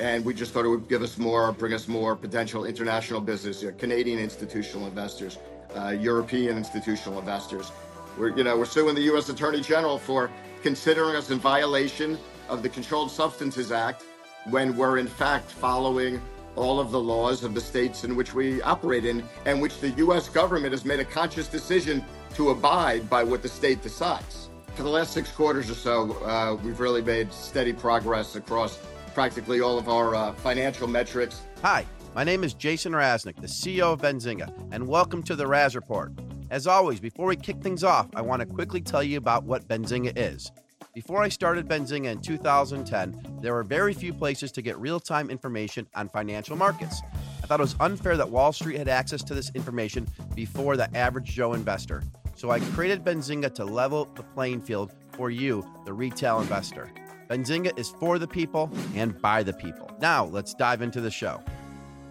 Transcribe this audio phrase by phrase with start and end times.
[0.00, 3.60] and we just thought it would give us more, bring us more potential international business,
[3.62, 5.38] you know, Canadian institutional investors,
[5.76, 7.72] uh, European institutional investors.
[8.16, 9.28] We're, you know, we're suing the U.S.
[9.28, 10.30] Attorney General for
[10.62, 12.16] considering us in violation
[12.48, 14.04] of the Controlled Substances Act
[14.50, 16.22] when we're in fact following
[16.54, 19.90] all of the laws of the states in which we operate in, and which the
[19.90, 20.28] U.S.
[20.28, 22.04] government has made a conscious decision
[22.34, 24.48] to abide by what the state decides.
[24.76, 28.78] For the last six quarters or so, uh, we've really made steady progress across
[29.14, 31.42] practically all of our uh, financial metrics.
[31.62, 35.74] Hi, my name is Jason Raznick, the CEO of Benzinga, and welcome to the Raz
[35.74, 36.12] Report.
[36.50, 39.68] As always, before we kick things off, I want to quickly tell you about what
[39.68, 40.50] Benzinga is.
[40.94, 45.30] Before I started Benzinga in 2010, there were very few places to get real time
[45.30, 47.02] information on financial markets.
[47.42, 50.94] I thought it was unfair that Wall Street had access to this information before the
[50.96, 52.02] average Joe investor.
[52.34, 56.90] So I created Benzinga to level the playing field for you, the retail investor.
[57.28, 59.90] Benzinga is for the people and by the people.
[60.00, 61.42] Now, let's dive into the show.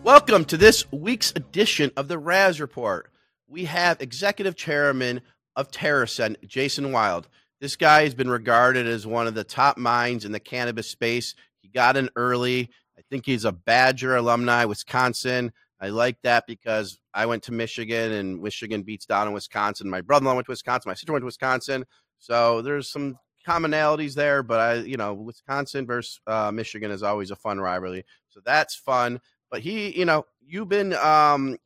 [0.04, 3.10] Welcome to this week's edition of the Raz Report.
[3.48, 5.22] We have Executive Chairman
[5.56, 7.28] of TerrAscend, Jason Wild.
[7.60, 11.34] This guy has been regarded as one of the top minds in the cannabis space.
[11.64, 12.70] He got in early.
[12.96, 15.52] I think he's a Badger alumni, Wisconsin.
[15.82, 19.90] I like that because I went to Michigan and Michigan beats down in Wisconsin.
[19.90, 20.92] My brother in law went to Wisconsin.
[20.92, 21.86] My sister went to Wisconsin.
[22.20, 23.18] So there's some
[23.48, 28.06] commonalities there, but I, you know, Wisconsin versus uh, Michigan is always a fun rivalry,
[28.30, 29.22] so that's fun.
[29.50, 31.58] But he, you know, you've been, um,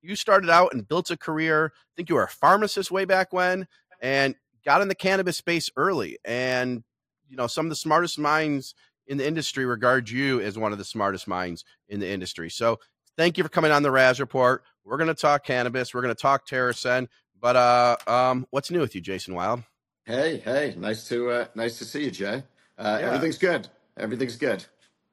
[0.00, 1.72] you started out and built a career.
[1.74, 3.66] I think you were a pharmacist way back when,
[4.00, 4.34] and
[4.64, 6.18] got in the cannabis space early.
[6.24, 6.82] And
[7.28, 8.74] you know, some of the smartest minds
[9.06, 12.50] in the industry regard you as one of the smartest minds in the industry.
[12.50, 12.78] So
[13.16, 14.64] thank you for coming on the Raz Report.
[14.84, 15.94] We're going to talk cannabis.
[15.94, 17.08] We're going to talk TerrAscend.
[17.40, 19.62] But uh, um, what's new with you, Jason Wild?
[20.06, 22.44] Hey, hey, nice to uh, nice to see you, Jay.
[22.78, 23.06] Uh, yeah.
[23.08, 23.66] Everything's good.
[23.96, 24.64] Everything's good.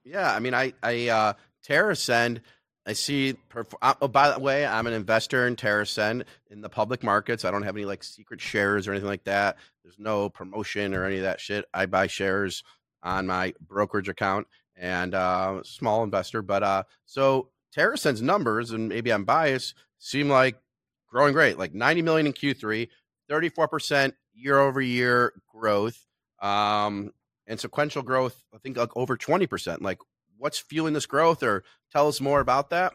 [0.04, 1.34] Yeah, I mean, I I uh,
[1.68, 2.42] TerrAscend.
[2.86, 3.36] I see.
[3.82, 7.44] Uh, oh, by the way, I'm an investor in TerrAscend in the public markets.
[7.44, 9.58] I don't have any like secret shares or anything like that.
[9.84, 11.66] There's no promotion or any of that shit.
[11.74, 12.64] I buy shares
[13.02, 14.46] on my brokerage account
[14.76, 16.44] and uh, small investor.
[16.44, 20.62] But uh, so TerrAscend's numbers, and maybe I'm biased, seem like
[21.09, 21.58] growing great.
[21.58, 22.90] Like 90 million in Q3,
[23.28, 26.00] 34 percent year over year growth
[26.42, 27.12] um,
[27.48, 28.42] and sequential growth.
[28.54, 29.82] I think like over twenty percent.
[29.82, 30.00] Like,
[30.38, 32.94] what's fueling this growth, or tell us more about that?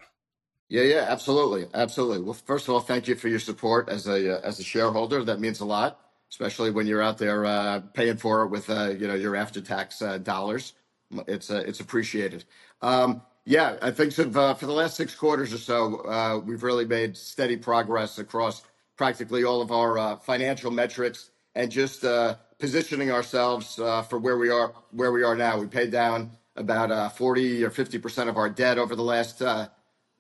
[0.69, 2.23] Yeah, yeah, absolutely, absolutely.
[2.23, 5.25] Well, first of all, thank you for your support as a uh, as a shareholder.
[5.25, 5.99] That means a lot,
[6.31, 9.63] especially when you're out there uh, paying for it with uh, you know your after
[9.63, 10.75] tax uh, dollars.
[11.27, 12.45] It's uh, it's appreciated.
[12.83, 16.85] Um, yeah, I think so, uh, for the last six quarters or so, we've really
[16.85, 18.63] made steady progress across
[18.99, 24.39] practically all of our uh, financial metrics and just uh, positioning ourselves uh, for where
[24.39, 25.59] we are where we are now.
[25.59, 29.43] We paid down about uh, 40 or 50 percent of our debt over the last
[29.43, 29.69] uh,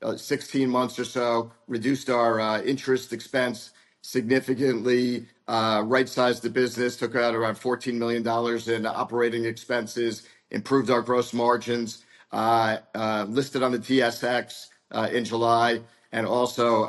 [0.02, 1.52] uh, 16 months or so.
[1.68, 3.72] Reduced our interest expense
[4.02, 5.26] significantly.
[5.48, 6.96] right-sized the business.
[6.96, 10.26] Took out around 14 million dollars in operating expenses.
[10.50, 12.04] Improved our gross margins.
[12.32, 14.68] listed on the TSX
[15.12, 16.86] in July, and also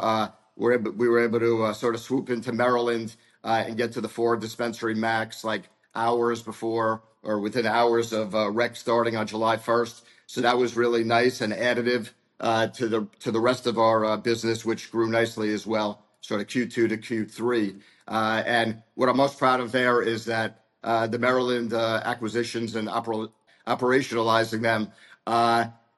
[0.60, 3.94] we're able, we were able to uh, sort of swoop into Maryland uh, and get
[3.94, 5.64] to the four dispensary max like
[5.96, 10.02] hours before or within hours of uh, rec starting on July 1st.
[10.28, 14.06] So that was really nice and additive uh, to the to the rest of our
[14.06, 17.82] uh, business, which grew nicely as well, sort of Q2 to Q3.
[18.08, 23.32] Uh, and what I'm most proud of there is that the Maryland acquisitions and oper-
[23.66, 24.92] operationalizing them,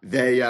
[0.02, 0.42] they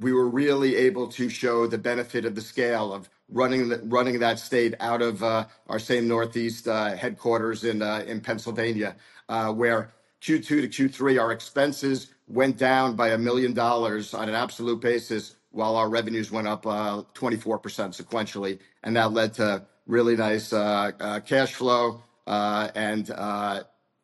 [0.00, 4.18] we were really able to show the benefit of the scale of running the, running
[4.20, 8.96] that state out of uh, our same Northeast uh, headquarters in uh, in Pennsylvania,
[9.28, 14.36] uh, where Q2 to Q3 our expenses went down by a million dollars on an
[14.36, 20.16] absolute basis, while our revenues went up 24% uh, sequentially, and that led to really
[20.16, 23.10] nice uh, cash flow and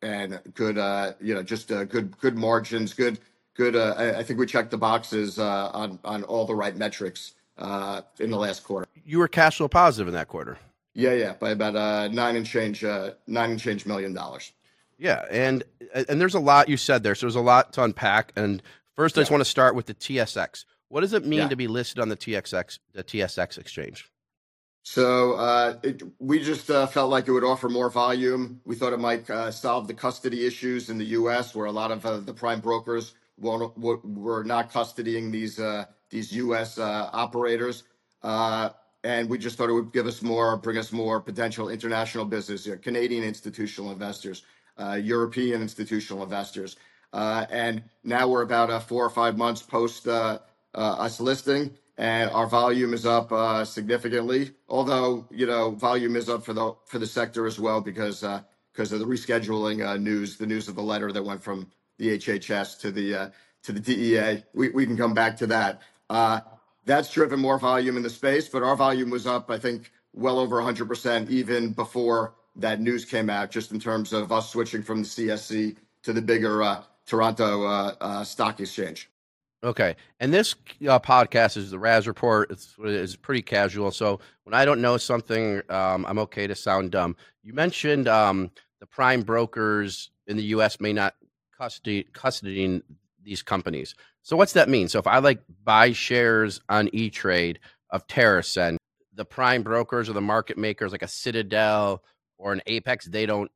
[0.01, 0.77] and good
[1.21, 3.19] you know just good good margins, good
[3.55, 3.75] good.
[3.75, 8.31] I, I think we checked the boxes on on all the right metrics uh, in
[8.31, 8.88] the last quarter.
[9.05, 10.57] You were cash flow positive in that quarter.
[10.93, 14.51] Yeah, yeah, by about uh, nine and change, uh, nine and change million dollars.
[14.97, 15.63] Yeah, and
[15.93, 18.33] and there's a lot you said there, so there's a lot to unpack.
[18.35, 18.61] And
[18.95, 20.65] first, I just want to start with the TSX.
[20.89, 21.47] What does it mean yeah.
[21.49, 24.11] to be listed on the TXX, the TSX exchange?
[24.83, 28.59] So uh, it, we just uh, felt like it would offer more volume.
[28.65, 31.91] We thought it might uh, solve the custody issues in the U.S., where a lot
[31.91, 36.77] of uh, the prime brokers were, were not custodying these uh, these U.S.
[36.77, 37.83] Uh, operators.
[39.03, 42.25] Uh, and we just thought it would give us more, bring us more potential international
[42.25, 44.43] business, you know, Canadian institutional investors,
[44.97, 46.77] European institutional investors.
[47.11, 50.39] Uh, and now we're about uh, four or five months post uh,
[50.75, 54.51] uh, us listing, and our volume is up uh, significantly.
[54.67, 58.23] Although you know, volume is up for the for the sector as well because
[58.71, 62.79] because of the rescheduling news, the news of the letter that went from the HHS
[62.81, 63.31] to the
[63.63, 64.43] to the DEA.
[64.53, 65.81] We we can come back to that.
[66.85, 70.39] That's driven more volume in the space, but our volume was up, I think, well
[70.39, 75.01] over 100% even before that news came out, just in terms of us switching from
[75.03, 79.09] the CSE to the bigger uh, Toronto uh, uh, Stock Exchange.
[79.61, 80.55] Okay, and this
[80.87, 82.49] uh, podcast is the Raz Report.
[82.49, 86.91] It's, it's pretty casual, so when I don't know something, um, I'm okay to sound
[86.91, 87.17] dumb.
[87.43, 90.79] You mentioned um, the prime brokers in the U.S.
[90.79, 91.15] may not
[91.57, 92.83] custody custodying
[93.23, 93.95] these companies.
[94.21, 94.87] So what's that mean?
[94.87, 98.77] So if I like buy shares on E Trade of TerrAscend,
[99.13, 102.03] the prime brokers or the market makers like a Citadel
[102.37, 103.51] or an Apex, they don't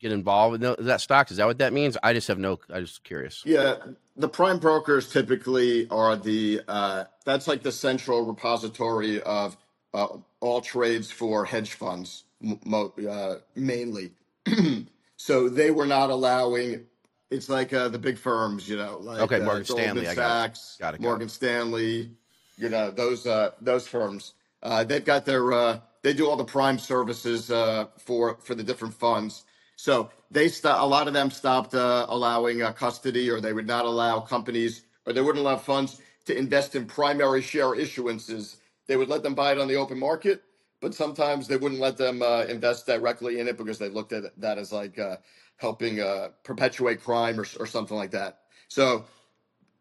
[0.00, 1.30] get involved in that stock.
[1.30, 1.96] Is that what that means?
[2.02, 2.58] I just have no.
[2.72, 3.42] I just curious.
[3.44, 3.76] Yeah,
[4.16, 9.56] the prime brokers typically are the uh, that's like the central repository of
[9.94, 10.08] uh,
[10.40, 12.24] all trades for hedge funds,
[12.72, 14.12] uh, mainly.
[15.16, 16.86] so they were not allowing
[17.30, 20.76] it's like uh, the big firms, you know, like okay, uh, Morgan Stanley, Goldman Sachs,
[20.78, 21.02] got it.
[21.02, 22.10] Got it, got Morgan Stanley,
[22.56, 24.34] you know, those uh, those firms.
[24.62, 28.62] Uh, they've got their uh, they do all the prime services uh, for for the
[28.62, 29.44] different funds.
[29.76, 33.66] So they st- a lot of them stopped uh, allowing uh, custody, or they would
[33.66, 38.56] not allow companies, or they wouldn't allow funds to invest in primary share issuances.
[38.86, 40.42] They would let them buy it on the open market,
[40.80, 44.38] but sometimes they wouldn't let them uh, invest directly in it because they looked at
[44.40, 45.16] that as like uh,
[45.56, 48.40] helping uh, perpetuate crime or, or something like that.
[48.68, 49.04] So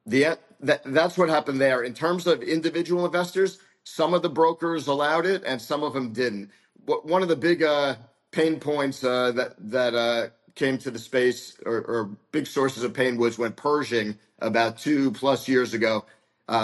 [0.06, 1.84] the that, that's what happened there.
[1.84, 6.14] In terms of individual investors, some of the brokers allowed it and some of them
[6.14, 6.52] didn't.
[6.86, 7.96] One of the big uh,
[8.32, 12.94] pain points uh, that that uh, came to the space or, or, big sources of
[12.94, 16.06] pain was when Pershing about two plus years ago,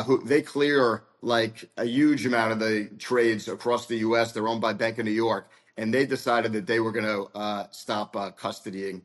[0.05, 4.33] who they clear like a huge amount of the trades across the U.S.
[4.33, 7.37] They're owned by Bank of New York, and they decided that they were going to
[7.37, 9.01] uh, stop uh, custodying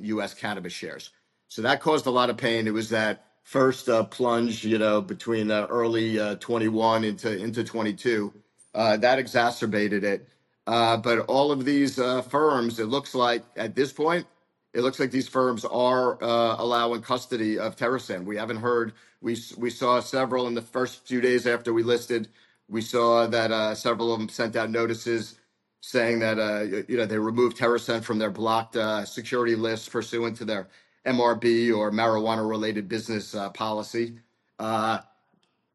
[0.00, 0.32] U.S.
[0.32, 1.10] Uh, cannabis shares.
[1.48, 2.66] So that caused a lot of pain.
[2.66, 8.32] It was that first uh, plunge, you know, between uh, early 21 into into 22.
[8.74, 10.28] that exacerbated it.
[10.66, 11.96] but all of these
[12.28, 14.26] firms, it looks like at this point,
[14.74, 16.22] it looks like these firms are
[16.60, 18.26] allowing custody of TerrAscend.
[18.26, 18.92] We haven't heard.
[19.20, 22.28] We we saw several in the first few days after we listed.
[22.68, 25.36] We saw that several of them sent out notices
[25.80, 30.36] saying that uh, you know they removed TerrAscend from their blocked uh, security list pursuant
[30.38, 30.68] to their
[31.06, 34.18] MRB or marijuana related business uh, policy.
[34.58, 34.98] Uh,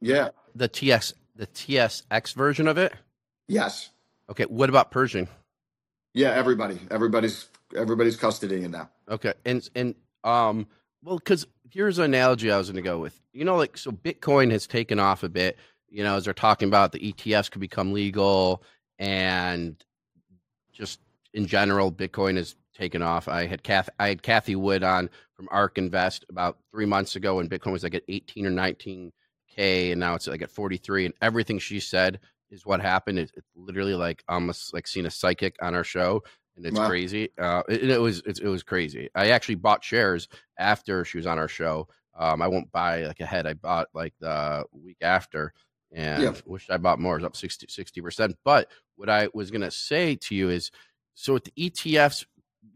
[0.01, 2.93] yeah, the TS the TSX version of it.
[3.47, 3.89] Yes.
[4.29, 4.45] Okay.
[4.45, 5.27] What about Pershing?
[6.13, 8.89] Yeah, everybody, everybody's everybody's custodying it now.
[9.09, 10.67] Okay, and and um,
[11.03, 13.19] well, because here's an analogy I was going to go with.
[13.33, 15.57] You know, like so, Bitcoin has taken off a bit.
[15.89, 18.63] You know, as they're talking about the ETFs could become legal,
[18.97, 19.75] and
[20.71, 20.99] just
[21.33, 23.27] in general, Bitcoin has taken off.
[23.27, 23.61] I had
[23.99, 27.83] I had Cathie Wood on from ARK Invest about three months ago when Bitcoin was
[27.83, 29.11] like at 18 or 19
[29.49, 31.05] k, and now it's like at 43.
[31.05, 32.19] And everything she said
[32.49, 33.19] is what happened.
[33.19, 36.23] It, it's literally like almost like seeing a psychic on our show,
[36.55, 36.87] and it's wow.
[36.87, 37.29] crazy.
[37.37, 39.09] Uh, it, it was it, it, was crazy.
[39.15, 40.27] I actually bought shares
[40.57, 41.87] after she was on our show.
[42.17, 43.47] Um, I won't buy like ahead.
[43.47, 45.53] I bought like the week after,
[45.91, 46.33] and yeah.
[46.45, 47.17] wish I bought more.
[47.17, 48.37] It's up 60 percent.
[48.43, 50.71] But what I was gonna say to you is,
[51.15, 52.25] so with the ETFs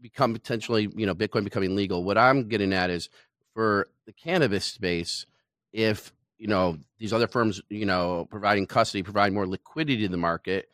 [0.00, 2.04] become potentially, you know, Bitcoin becoming legal.
[2.04, 3.08] What I'm getting at is
[3.54, 5.26] for the cannabis space,
[5.72, 10.16] if you know these other firms, you know, providing custody, provide more liquidity to the
[10.16, 10.68] market,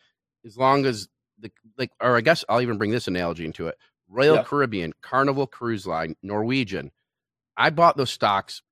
[0.45, 3.77] as long as the like, or I guess I'll even bring this analogy into it:
[4.09, 4.43] Royal yeah.
[4.45, 6.91] Caribbean, Carnival Cruise Line, Norwegian.
[7.57, 8.63] I bought those stocks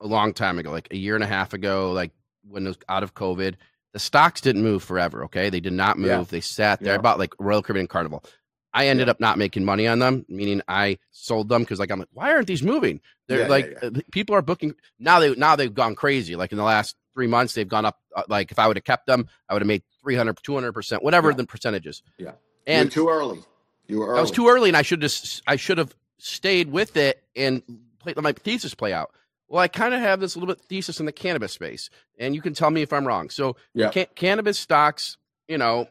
[0.00, 2.12] a long time ago, like a year and a half ago, like
[2.48, 3.54] when it was out of COVID.
[3.92, 5.24] The stocks didn't move forever.
[5.24, 6.08] Okay, they did not move.
[6.08, 6.24] Yeah.
[6.28, 6.92] They sat there.
[6.92, 6.98] Yeah.
[6.98, 8.24] I bought like Royal Caribbean Carnival.
[8.72, 9.12] I ended yeah.
[9.12, 12.32] up not making money on them, meaning I sold them because like I'm like, why
[12.32, 13.00] aren't these moving?
[13.26, 15.18] They're like uh, people are booking now.
[15.18, 16.36] They now they've gone crazy.
[16.36, 17.98] Like in the last three months, they've gone up.
[18.14, 21.02] Uh, like if I would have kept them, I would have made 300, 200 percent,
[21.02, 22.02] whatever the percentages.
[22.18, 22.32] Yeah,
[22.66, 23.40] and You're too early.
[23.86, 24.08] You were.
[24.08, 24.18] Early.
[24.18, 27.62] I was too early, and I should just I should have stayed with it and
[28.04, 29.10] let my thesis play out.
[29.48, 32.40] Well, I kind of have this little bit thesis in the cannabis space, and you
[32.40, 33.30] can tell me if I'm wrong.
[33.30, 33.90] So, yeah.
[33.90, 35.16] Can- cannabis stocks,
[35.48, 35.88] you know,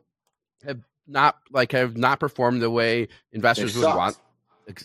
[0.64, 4.18] have not like have not performed the way investors would want.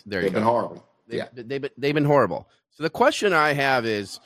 [0.05, 0.39] There they've go.
[0.39, 0.85] been horrible.
[1.07, 2.49] They, yeah, they've they've been horrible.
[2.71, 4.19] So the question I have is,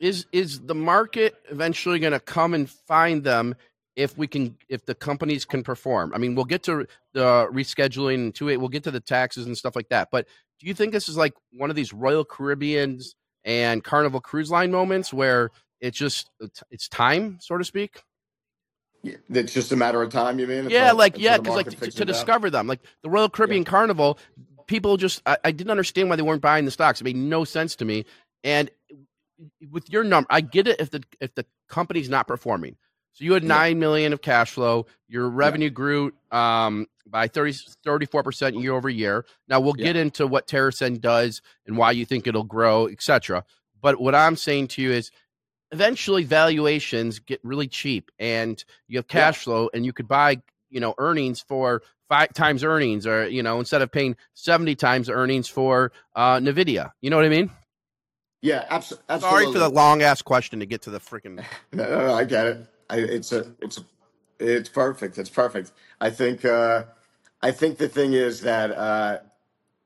[0.00, 3.54] is is the market eventually going to come and find them
[3.96, 6.12] if we can if the companies can perform?
[6.14, 8.58] I mean, we'll get to the rescheduling to it.
[8.58, 10.08] We'll get to the taxes and stuff like that.
[10.10, 10.26] But
[10.58, 13.14] do you think this is like one of these Royal Caribbeans
[13.44, 16.30] and Carnival Cruise Line moments where it's just
[16.70, 18.02] it's time, so to speak?
[19.02, 20.38] Yeah, it's just a matter of time.
[20.38, 20.68] You mean?
[20.70, 23.70] Yeah, like yeah, because like to, to discover them, like the Royal Caribbean yeah.
[23.70, 24.18] Carnival,
[24.66, 27.00] people just I, I, didn't understand why they weren't buying the stocks.
[27.00, 28.04] It made no sense to me.
[28.44, 28.70] And
[29.70, 32.76] with your number, I get it if the if the company's not performing.
[33.12, 33.80] So you had nine yeah.
[33.80, 34.86] million of cash flow.
[35.08, 35.70] Your revenue yeah.
[35.70, 39.24] grew um, by 34 percent year over year.
[39.48, 43.44] Now we'll get into what TerrAscend does and why you think it'll grow, etc.
[43.80, 45.10] But what I'm saying to you is
[45.72, 49.44] eventually valuations get really cheap and you have cash yeah.
[49.44, 53.58] flow and you could buy you know earnings for five times earnings or you know
[53.58, 57.50] instead of paying 70 times earnings for uh nvidia you know what i mean
[58.42, 61.36] yeah abso- absolutely sorry for the long ass question to get to the freaking
[61.72, 62.66] no, no, no, i get it.
[62.88, 63.82] I, it's a it's a,
[64.38, 65.72] it's perfect it's perfect.
[66.00, 66.84] I think uh
[67.42, 69.18] i think the thing is that uh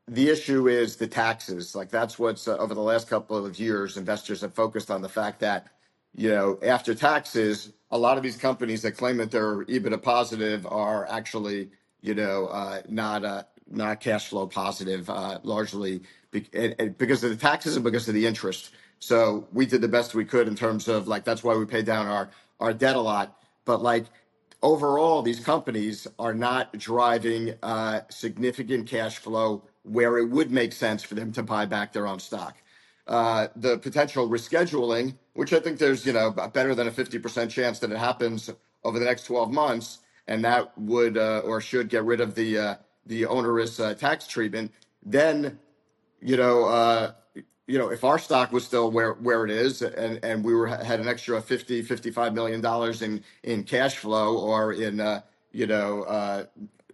[0.09, 1.75] the issue is the taxes.
[1.75, 5.09] Like that's what's uh, over the last couple of years, investors have focused on the
[5.09, 5.69] fact that
[6.17, 10.67] you know, after taxes, a lot of these companies that claim that they're EBITDA positive
[10.67, 11.71] are actually,
[12.03, 16.03] you know, uh, not uh, not cash flow positive, uh, largely
[16.53, 18.71] and, and because of the taxes and because of the interest.
[18.99, 21.87] So we did the best we could in terms of like that's why we paid
[21.87, 23.37] down our our debt a lot.
[23.65, 24.07] But like
[24.63, 31.03] overall, these companies are not driving uh, significant cash flow where it would make sense
[31.03, 32.57] for them to buy back their own stock.
[33.07, 37.79] Uh, the potential rescheduling, which I think there's, you know, better than a 50% chance
[37.81, 38.51] that it happens
[38.83, 42.59] over the next 12 months, and that would uh, or should get rid of the
[42.59, 42.75] uh,
[43.07, 44.73] the onerous uh, tax treatment.
[45.05, 45.59] Then,
[46.25, 47.13] you know, uh,
[47.69, 50.69] you know, if our stock was still where where it is, and and we were
[50.69, 55.69] had an extra 50, 55 million dollars in in cash flow or in uh, you
[55.69, 56.47] know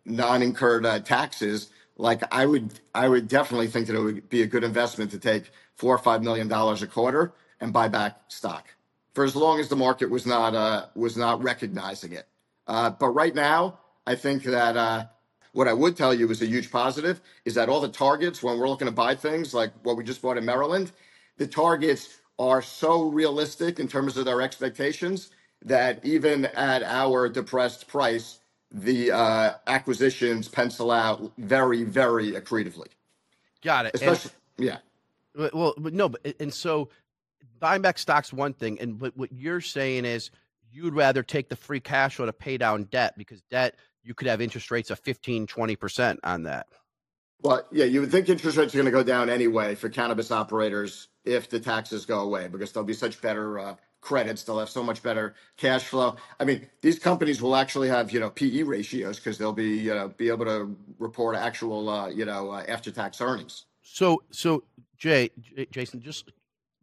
[0.06, 4.64] non-incurred taxes, like I would I would definitely think that it would be a good
[4.64, 8.74] investment to take four or five million dollars a quarter and buy back stock
[9.14, 12.28] for as long as the market was not uh, was not recognizing it.
[12.68, 15.06] Uh, but right now, I think that uh,
[15.52, 18.58] what I would tell you is a huge positive is that all the targets when
[18.58, 20.92] we're looking to buy things like what we just bought in Maryland,
[21.36, 25.30] the targets are so realistic in terms of their expectations
[25.62, 28.38] that even at our depressed price,
[28.70, 32.86] the uh, acquisitions pencil out very, very accretively.
[33.62, 33.94] Got it.
[33.94, 34.78] Especially, and, yeah.
[35.52, 36.88] Well, but no, but and so
[37.58, 40.30] buying back stock's one thing, and but what you're saying is
[40.72, 44.26] you'd rather take the free cash flow to pay down debt because debt you could
[44.26, 46.66] have interest rates of 15 20% on that
[47.42, 50.30] well yeah you would think interest rates are going to go down anyway for cannabis
[50.30, 54.70] operators if the taxes go away because there'll be such better uh, credits they'll have
[54.70, 58.62] so much better cash flow i mean these companies will actually have you know pe
[58.62, 62.64] ratios because they'll be you know be able to report actual uh, you know uh,
[62.68, 64.62] after tax earnings so so
[64.96, 65.30] jay
[65.70, 66.32] jason just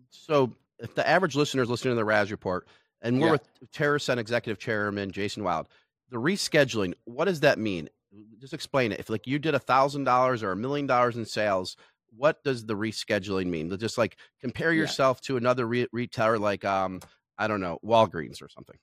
[0.10, 2.68] so if the average listener is listening to the raz report
[3.02, 3.32] and we're yeah.
[3.34, 5.68] with TerrAscend Executive Chairman Jason Wild.
[6.10, 7.90] The rescheduling, what does that mean?
[8.40, 9.00] Just explain it.
[9.00, 11.76] If like you did a thousand dollars or a million dollars in sales,
[12.16, 13.76] what does the rescheduling mean?
[13.78, 15.28] Just like compare yourself yeah.
[15.28, 17.02] to another re- retailer, like um,
[17.38, 18.78] I don't know, Walgreens or something.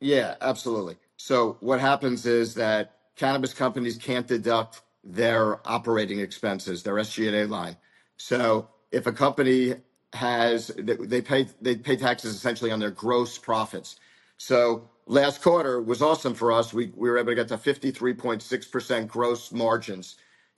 [0.00, 0.96] Yeah, absolutely.
[1.16, 7.76] So what happens is that cannabis companies can't deduct their operating expenses, their SG&A line.
[8.16, 9.74] So if a company
[10.12, 13.96] has they pay they pay taxes essentially on their gross profits.
[14.38, 16.72] So last quarter was awesome for us.
[16.72, 20.16] We we were able to get to 53.6% gross margins,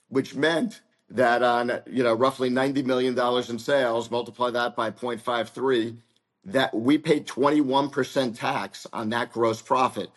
[0.09, 4.91] which meant that on you know roughly 90 million dollars in sales, multiply that by
[4.91, 5.97] 0.53,
[6.45, 10.11] that we paid 21% tax on that gross profit.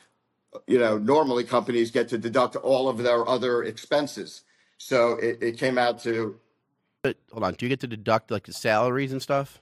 [0.67, 4.41] You know, normally companies get to deduct all of their other expenses.
[4.77, 6.39] So it, it came out to
[7.03, 9.59] but hold on, do you get to deduct like the salaries and stuff?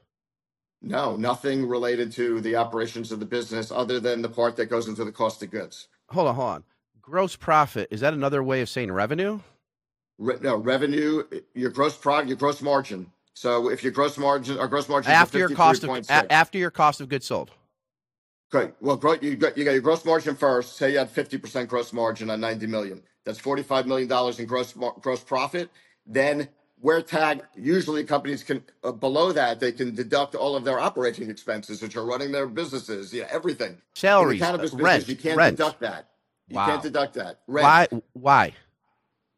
[0.82, 4.88] No, nothing related to the operations of the business other than the part that goes
[4.88, 5.88] into the cost of goods.
[6.10, 6.64] Hold on, hold on.
[7.02, 9.40] Gross profit is that another way of saying revenue?
[10.18, 11.24] Re- no, revenue.
[11.54, 13.12] Your gross product, your gross margin.
[13.34, 16.72] So if your gross margin, our gross margin after your cost of a, after your
[16.72, 17.52] cost of goods sold.
[18.52, 18.72] Great.
[18.82, 20.76] Well, you got you got your gross margin first.
[20.76, 23.02] Say you had fifty percent gross margin on ninety million.
[23.26, 25.70] That's forty five million dollars in gross gross profit.
[26.06, 26.50] Then
[26.82, 31.30] where tag usually companies can uh, below that they can deduct all of their operating
[31.30, 35.58] expenses which are running their businesses yeah everything salaries cannabis business, rent, you can't rent.
[35.58, 36.10] deduct that
[36.48, 36.66] you wow.
[36.66, 37.64] can't deduct that rent.
[37.64, 38.54] why why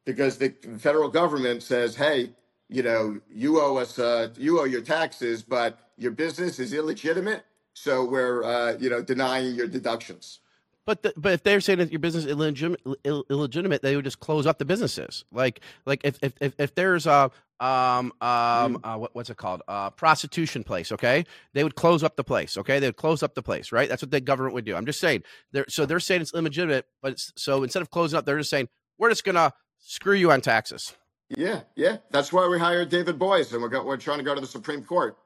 [0.05, 2.31] because the federal government says hey
[2.69, 7.43] you know you owe us uh, you owe your taxes but your business is illegitimate
[7.73, 10.39] so we're uh, you know denying your deductions
[10.85, 14.03] But the, but if they're saying that your business is illegitimate, Ill, illegitimate, they would
[14.03, 15.23] just close up the businesses.
[15.31, 18.79] Like like if if if, if there's a um um mm.
[18.83, 19.61] uh, what, what's it called?
[19.67, 21.25] Uh prostitution place okay?
[21.53, 22.79] They would close up the place okay?
[22.79, 23.87] They would close up the place right?
[23.87, 24.75] That's what the government would do.
[24.75, 25.23] I'm just saying
[25.53, 28.49] they're so they're saying it's illegitimate but it's, so instead of closing up they're just
[28.49, 30.93] saying we're just gonna screw you on taxes.
[31.29, 31.97] Yeah yeah.
[32.11, 34.47] That's why we hired david boies and we're, go, we're trying to go to the
[34.47, 35.17] supreme court.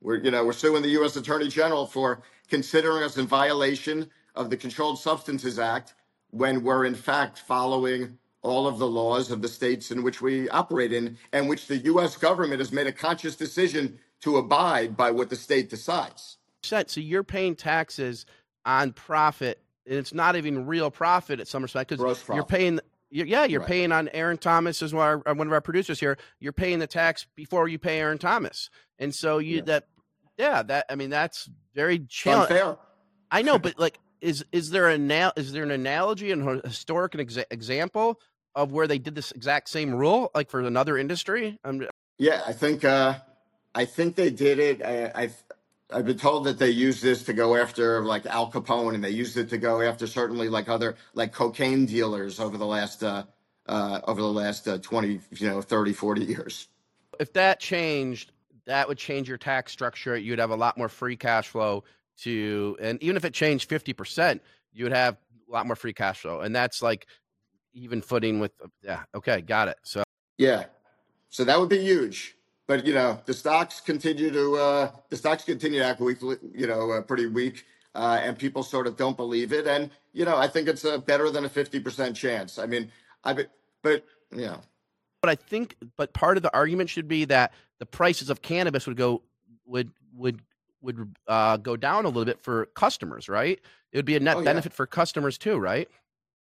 [0.00, 4.50] We're you know we're suing the u.s attorney general for considering us in violation of
[4.50, 5.94] the Controlled Substances Act
[6.30, 10.48] when we're in fact following all of the laws of the states in which we
[10.48, 15.10] operate in and which the US government has made a conscious decision to abide by
[15.10, 16.38] what the state decides.
[16.62, 18.26] So you're paying taxes
[18.64, 22.80] on profit and it's not even real profit at some respect because you're paying
[23.12, 23.68] yeah, you're right.
[23.68, 26.16] paying on Aaron Thomas as one of, our, one of our producers here.
[26.40, 29.62] You're paying the tax before you pay Aaron Thomas, and so you yeah.
[29.66, 29.84] that
[30.38, 32.76] yeah that I mean that's very challenging.
[33.30, 37.44] I know, but like is is there an is there an analogy and historic exa-
[37.50, 38.20] example
[38.54, 41.58] of where they did this exact same rule, like for another industry?
[41.64, 41.86] I'm,
[42.18, 43.16] yeah, I think uh,
[43.74, 44.82] I think they did it.
[44.82, 45.42] I, I've
[45.90, 49.10] I've been told that they used this to go after like Al Capone, and they
[49.10, 53.24] used it to go after certainly like other like cocaine dealers over the last uh,
[53.66, 56.68] uh, over the last uh, 20, you know, 30, 40 years.
[57.20, 58.32] If that changed,
[58.64, 60.16] that would change your tax structure.
[60.16, 61.84] You'd have a lot more free cash flow
[62.22, 64.40] to, and even if it changed 50%,
[64.72, 65.16] you would have
[65.48, 66.40] a lot more free cash flow.
[66.40, 67.06] And that's like
[67.74, 68.52] even footing with,
[68.82, 69.76] yeah, okay, got it.
[69.82, 70.02] So,
[70.38, 70.64] yeah.
[71.28, 72.36] So that would be huge.
[72.66, 76.66] But, you know, the stocks continue to, uh, the stocks continue to act weekly, you
[76.66, 77.64] know, uh, pretty weak.
[77.94, 79.66] Uh, and people sort of don't believe it.
[79.66, 82.58] And, you know, I think it's a better than a 50% chance.
[82.58, 82.90] I mean,
[83.24, 83.50] I, but,
[83.82, 84.60] but, you know.
[85.20, 88.86] But I think, but part of the argument should be that the prices of cannabis
[88.86, 89.22] would go,
[89.66, 90.40] would, would
[90.82, 93.60] would uh, go down a little bit for customers, right?
[93.92, 94.76] It would be a net oh, benefit yeah.
[94.76, 95.88] for customers too, right?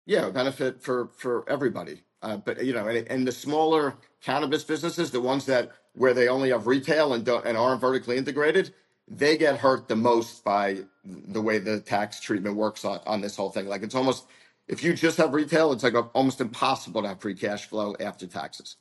[0.05, 2.03] Yeah, benefit for for everybody.
[2.21, 6.27] Uh, but you know, and, and, the smaller cannabis businesses, the ones that where they
[6.27, 8.73] only have retail and don't and aren't vertically integrated,
[9.07, 13.35] they get hurt the most by the way the tax treatment works on, on this
[13.35, 13.67] whole thing.
[13.67, 14.27] Like it's almost
[14.67, 18.27] if you just have retail, it's like almost impossible to have free cash flow after
[18.27, 18.77] taxes.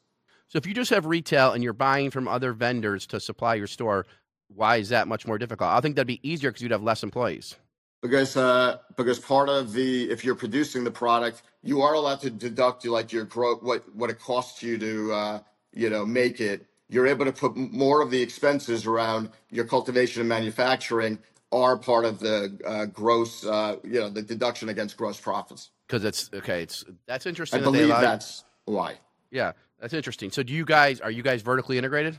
[0.48, 3.68] So if you just have retail and you're buying from other vendors to supply your
[3.68, 4.04] store,
[4.54, 5.70] why is that much more difficult?
[5.70, 7.56] I think that'd be easier because you'd have less employees.
[8.02, 12.30] Because uh, because part of the if you're producing the product, you are allowed to
[12.30, 15.40] deduct like your growth what what it costs you to uh,
[15.74, 16.66] you know make it.
[16.88, 21.18] You're able to put more of the expenses around your cultivation and manufacturing
[21.52, 25.70] are part of the uh, gross uh, you know the deduction against gross profits.
[25.86, 26.62] Because it's okay.
[26.62, 27.60] It's that's interesting.
[27.60, 28.94] I believe that that's why.
[29.30, 30.30] Yeah, that's interesting.
[30.30, 32.18] So do you guys are you guys vertically integrated?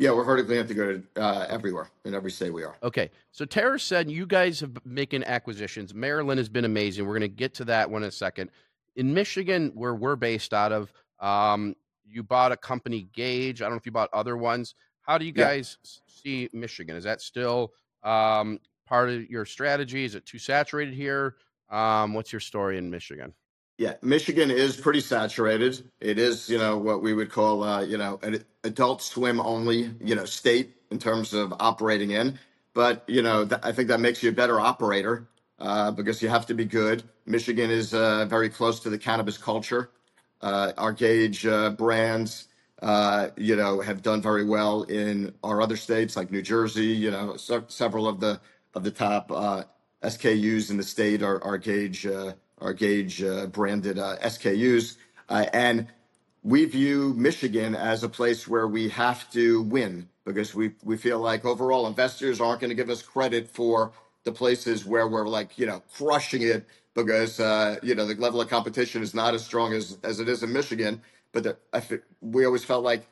[0.00, 2.74] Yeah, we're vertically integrated uh, everywhere in every state we are.
[2.82, 5.92] Okay, so TerrAscend you guys have been making acquisitions.
[5.92, 7.06] Maryland has been amazing.
[7.06, 8.48] We're going to get to that one in a second.
[8.96, 13.60] In Michigan, where we're based out of, um, you bought a company, Gage.
[13.60, 14.74] I don't know if you bought other ones.
[15.02, 15.90] How do you guys yeah.
[16.06, 16.96] see Michigan?
[16.96, 20.06] Is that still um, part of your strategy?
[20.06, 21.36] Is it too saturated here?
[21.68, 23.34] Um, what's your story in Michigan?
[23.80, 25.84] Yeah, Michigan is pretty saturated.
[26.00, 29.92] It is, you know, what we would call, uh, you know, an adult swim only,
[30.00, 32.40] you know, state in terms of operating in.
[32.74, 35.28] But you know, th- I think that makes you a better operator
[35.60, 37.04] uh, because you have to be good.
[37.26, 39.90] Michigan is uh, very close to the cannabis culture.
[40.42, 42.48] Uh, our Gage uh, brands,
[42.82, 46.86] uh, you know, have done very well in our other states like New Jersey.
[46.88, 48.40] You know, se- several of the
[48.74, 49.30] of the top
[50.04, 52.06] SKUs in the state are, are Gage
[52.60, 54.96] our Gage uh, branded uh, SKUs.
[55.28, 55.86] Uh, and
[56.42, 61.18] we view Michigan as a place where we have to win because we, we feel
[61.18, 63.92] like overall investors aren't going to give us credit for
[64.24, 68.40] the places where we're like, you know, crushing it because, uh, you know, the level
[68.40, 71.00] of competition is not as strong as, as it is in Michigan.
[71.32, 73.06] But the, we always felt like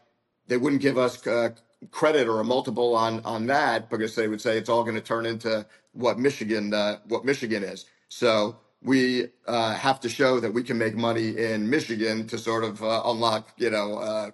[0.49, 1.51] they wouldn't give us uh,
[1.91, 5.01] credit or a multiple on, on that because they would say it's all going to
[5.01, 7.87] turn into what Michigan, uh, what Michigan is.
[8.09, 12.65] So we uh, have to show that we can make money in Michigan to sort
[12.65, 14.31] of uh, unlock, you know, uh,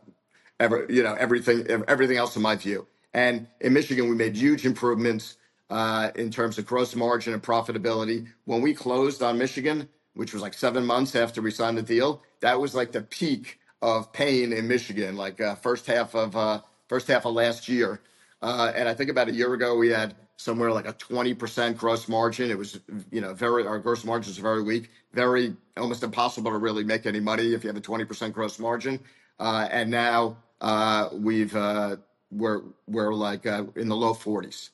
[0.61, 2.87] every, you know, everything, everything else in my view.
[3.15, 5.37] And in Michigan, we made huge improvements
[5.71, 8.29] uh, in terms of gross margin and profitability.
[8.45, 12.23] When we closed on Michigan, which was like seven months after we signed the deal,
[12.41, 16.61] that was like the peak of pain in Michigan, like uh, first half of uh,
[16.89, 18.01] first half of last year.
[18.43, 22.51] and I think about a year ago, we had somewhere like a 20% gross margin.
[22.51, 26.59] It was, you know, very, our gross margins are very weak, very almost impossible to
[26.59, 29.01] really make any money if you have a 20% gross margin.
[29.39, 31.97] Uh, and now uh, we've, uh,
[32.31, 34.71] we're, we're like uh, in the low 40s.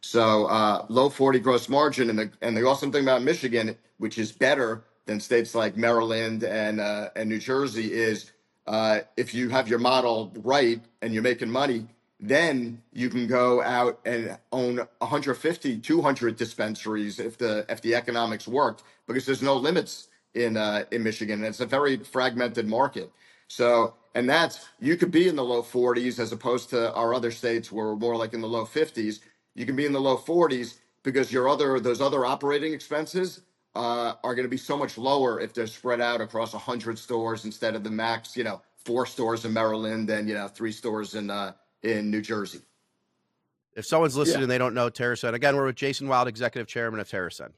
[0.00, 4.18] So uh, low 40 gross margin, and the and the awesome thing about Michigan, which
[4.18, 8.30] is better than states like Maryland and uh, and New Jersey, is
[9.16, 11.86] if you have your model right and you're making money,
[12.28, 18.48] then you can go out and own 150, 200 dispensaries if the if the economics
[18.48, 21.40] worked, because there's no limits in uh, in Michigan.
[21.40, 23.12] And it's a very fragmented market.
[23.48, 27.30] So, and that's you could be in the low 40s as opposed to our other
[27.30, 29.20] states where we're more like in the low 50s.
[29.54, 33.42] You can be in the low 40s because your other those other operating expenses
[33.74, 37.44] uh, are going to be so much lower if they're spread out across 100 stores
[37.44, 41.14] instead of the max, you know, four stores in Maryland and you know three stores
[41.14, 41.52] in uh,
[41.84, 42.60] in New Jersey.
[43.74, 44.42] If someone's listening Yeah.
[44.44, 47.50] and they don't know TerrAscend, again, we're with Jason Wild, Executive Chairman of TerrAscend.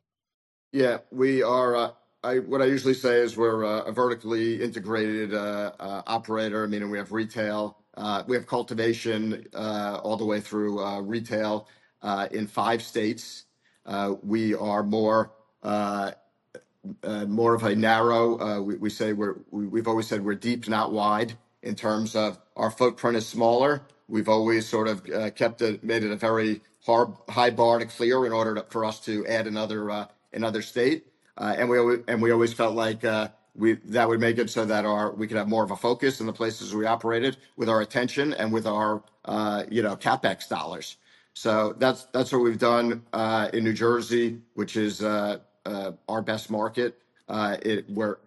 [0.73, 1.77] Yeah, we are.
[1.77, 1.91] Uh,
[2.25, 6.67] I what I usually say is we're uh, a vertically integrated uh, uh, operator.
[6.67, 11.69] Meaning we have retail, uh, we have cultivation uh, all the way through uh, retail
[12.03, 13.45] uh, in five states.
[13.85, 16.11] Uh, we are more uh,
[17.05, 18.41] uh, more of a narrow.
[18.41, 21.35] Uh, we, we say we're we, we've always said we're deep, not wide.
[21.63, 23.83] In terms of our footprint is smaller.
[24.09, 27.87] We've always sort of uh, kept it, made it a very hard, high bar to
[27.87, 31.07] clear in order to, for us to add another uh, another state.
[31.37, 34.49] Uh, and we always, and we always felt like uh, we that would make it
[34.49, 37.37] so that our we could have more of a focus in the places we operated
[37.57, 40.97] with our attention and with our uh, you know capex dollars.
[41.35, 43.03] So that's that's what we've done
[43.53, 46.99] in New Jersey, which is our best market.
[47.29, 48.19] It we're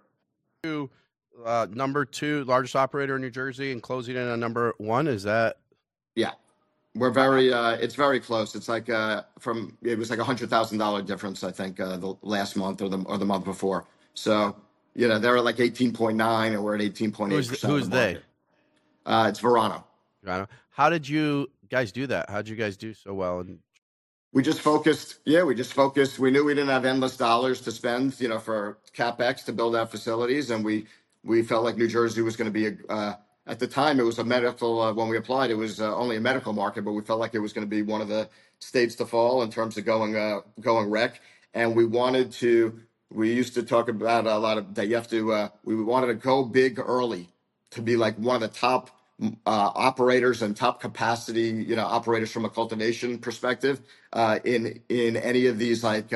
[1.45, 5.07] uh, number two largest operator in New Jersey and closing in on number one.
[5.07, 5.57] Is that
[6.15, 6.31] yeah,
[6.95, 8.55] we're very uh, it's very close.
[8.55, 11.97] It's like uh, from it was like a hundred thousand dollar difference, I think, uh,
[11.97, 13.85] the last month or the or the month before.
[14.13, 14.55] So
[14.95, 17.47] you know they're at like eighteen point nine, and we're at eighteen point eight who's
[17.49, 17.73] percent.
[17.73, 18.17] who's they?
[19.05, 19.85] Uh, it's Verano.
[20.23, 20.47] Joanna?
[20.69, 22.29] How did you guys do that?
[22.29, 23.39] How did you guys do so well?
[23.39, 23.59] And
[24.33, 25.19] We just focused.
[25.25, 26.19] Yeah, we just focused.
[26.19, 29.75] We knew we didn't have endless dollars to spend, you know, for capex to build
[29.75, 30.87] out facilities, and we
[31.23, 32.91] we felt like New Jersey was going to be a.
[32.91, 33.15] Uh,
[33.49, 34.81] at the time, it was a medical.
[34.81, 37.35] Uh, when we applied, it was uh, only a medical market, but we felt like
[37.35, 40.15] it was going to be one of the states to fall in terms of going
[40.17, 41.21] uh, going rec.
[41.53, 42.79] And we wanted to.
[43.11, 44.87] We used to talk about a lot of that.
[44.87, 45.33] You have to.
[45.33, 47.29] Uh, we wanted to go big early
[47.71, 49.27] to be like one of the top uh,
[49.75, 53.81] operators and top capacity, you know, operators from a cultivation perspective
[54.13, 56.13] uh, in in any of these like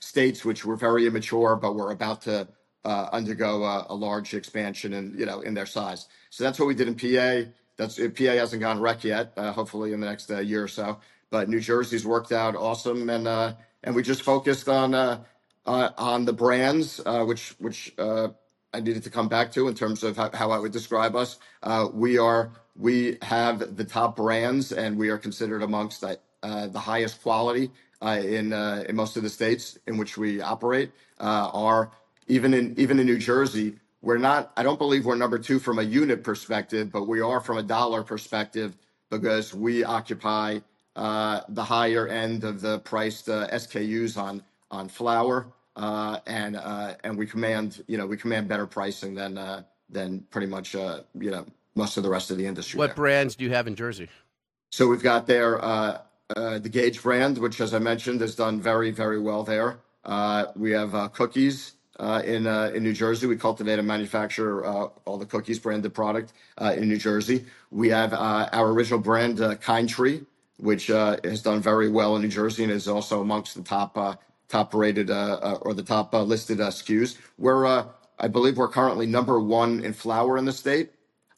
[0.00, 2.48] states which were very immature, but were about to
[2.84, 6.08] uh, undergo a, a large expansion and you know in their size.
[6.30, 7.50] So that's what we did in PA.
[7.76, 9.32] That's PA hasn't gone rec yet.
[9.36, 10.98] Uh, hopefully in the next uh, year or so.
[11.30, 15.24] But New Jersey's worked out awesome, and uh, and we just focused on uh,
[15.66, 18.28] uh, on the brands, uh, which which uh,
[18.74, 21.38] I needed to come back to in terms of how, how I would describe us.
[21.62, 26.68] Uh, we are we have the top brands, and we are considered amongst the, uh,
[26.68, 27.70] the highest quality
[28.02, 30.90] uh, in uh, in most of the states in which we operate.
[31.20, 31.90] Uh, are
[32.26, 34.52] even in even in New Jersey, we're not.
[34.56, 37.62] I don't believe we're number two from a unit perspective, but we are from a
[37.62, 38.76] dollar perspective
[39.10, 40.60] because we occupy
[40.96, 46.94] uh, the higher end of the priced uh, SKUs on on flour, uh, and uh,
[47.04, 51.00] and we command you know we command better pricing than uh, than pretty much uh,
[51.18, 52.78] you know most of the rest of the industry.
[52.78, 52.96] what there.
[52.96, 54.08] brands do you have in Jersey?
[54.70, 55.98] So we've got there uh,
[56.36, 59.80] uh, the Gage brand, which, as I mentioned, has done very, very well there.
[60.04, 61.74] Uh, we have uh, cookies
[62.24, 63.26] in uh, in New Jersey.
[63.26, 67.44] We cultivate and manufacture uh, all the cookies branded product uh, in New Jersey.
[67.70, 70.22] We have uh, our original brand, uh, Kind Tree,
[70.58, 73.98] which uh, has done very well in New Jersey and is also amongst the top
[73.98, 74.16] uh,
[74.48, 77.18] top rated uh, uh, or the top uh, listed uh, SKUs.
[77.38, 77.86] We're uh,
[78.18, 80.90] I believe we're currently number one in flour in the state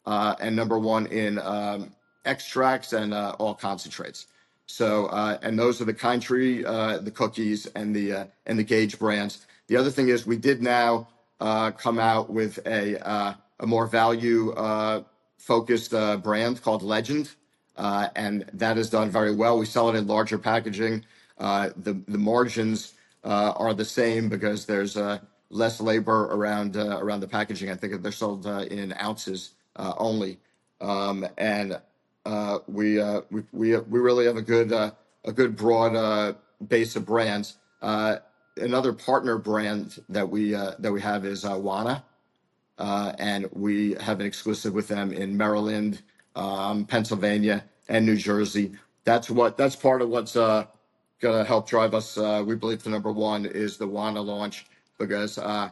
[0.05, 1.91] uh, and number one in um,
[2.25, 4.27] extracts and uh, all concentrates.
[4.67, 8.59] So, uh, and those are the kind tree, uh, the cookies, and the uh, and
[8.59, 9.45] the Gage brands.
[9.67, 11.07] The other thing is we did now
[11.39, 15.03] uh, come out with a uh, a more value uh,
[15.37, 17.31] focused uh, brand called Legend,
[17.77, 19.57] uh, and that has done very well.
[19.57, 21.05] We sell it in larger packaging.
[21.37, 24.97] Uh, the the margins are the same because there's
[25.49, 27.71] less labor around around the packaging.
[27.71, 30.37] I think they're sold in ounces only,
[30.79, 31.79] um, and
[32.67, 33.01] we,
[33.31, 36.35] we we we really have a good a good broad
[36.67, 37.57] base of brands.
[38.57, 42.03] Another partner brand that we uh, that we have is uh, Wana,
[42.77, 46.01] uh, and we have an exclusive with them in Maryland,
[46.35, 48.73] um, Pennsylvania, and New Jersey.
[49.05, 50.65] That's what that's part of what's uh,
[51.21, 52.17] to help drive us.
[52.17, 54.67] Uh, we believe the number one is the Wana launch
[54.99, 55.69] because uh,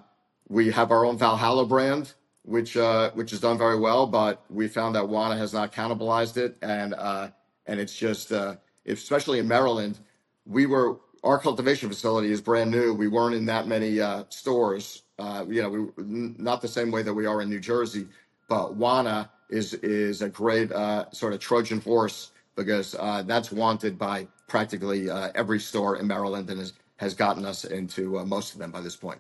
[0.50, 4.68] we have our own Valhalla brand, which uh, which has done very well, but we
[4.68, 7.30] found that Wana has not cannibalized it, and uh,
[7.68, 8.56] and it's just uh,
[8.88, 10.00] especially in Maryland,
[10.46, 12.94] we were our cultivation facility is brand new.
[12.94, 15.04] We weren't in that many uh, stores.
[15.18, 18.08] Uh, you know, we n- not the same way that we are in New Jersey,
[18.50, 23.98] but Wana is is a great uh, sort of Trojan horse because uh, that's wanted
[23.98, 28.54] by practically uh, every store in Maryland and has has gotten us into uh, most
[28.54, 29.20] of them by this point.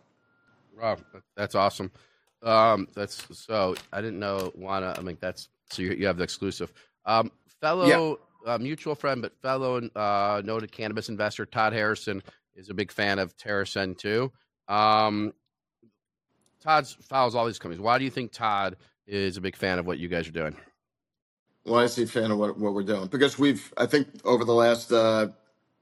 [0.79, 0.97] Wow,
[1.35, 1.91] that's awesome.
[2.41, 4.97] Um, that's so I didn't know Wana.
[4.97, 6.73] I mean, that's so you, you have the exclusive.
[7.05, 8.15] Um, fellow Yeah.
[8.45, 12.21] Uh, mutual friend, but fellow uh, noted cannabis investor Todd Harrison
[12.55, 14.31] is a big fan of TerrAscend too.
[14.67, 15.33] Um,
[16.61, 17.81] Todd follows all these companies.
[17.81, 20.55] Why do you think Todd is a big fan of what you guys are doing?
[21.65, 24.43] Well, I see a fan of what, what we're doing because we've, I think, over
[24.43, 25.27] the last uh,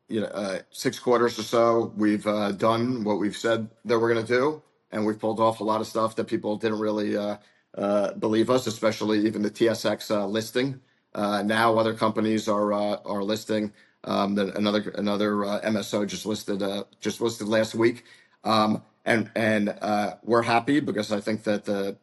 [0.07, 4.13] you know uh, six quarters or so, we've uh, done what we've said that we're
[4.13, 7.17] going to do, and we've pulled off a lot of stuff that people didn't really
[7.17, 7.37] uh,
[7.77, 10.79] uh, believe us, especially even the TSX uh, listing.
[11.15, 13.73] Uh, now other companies are uh, are listing.
[14.05, 18.05] Um, another another uh, MSO just listed uh, just listed last week,
[18.43, 21.97] um, and and uh, we're happy because I think that the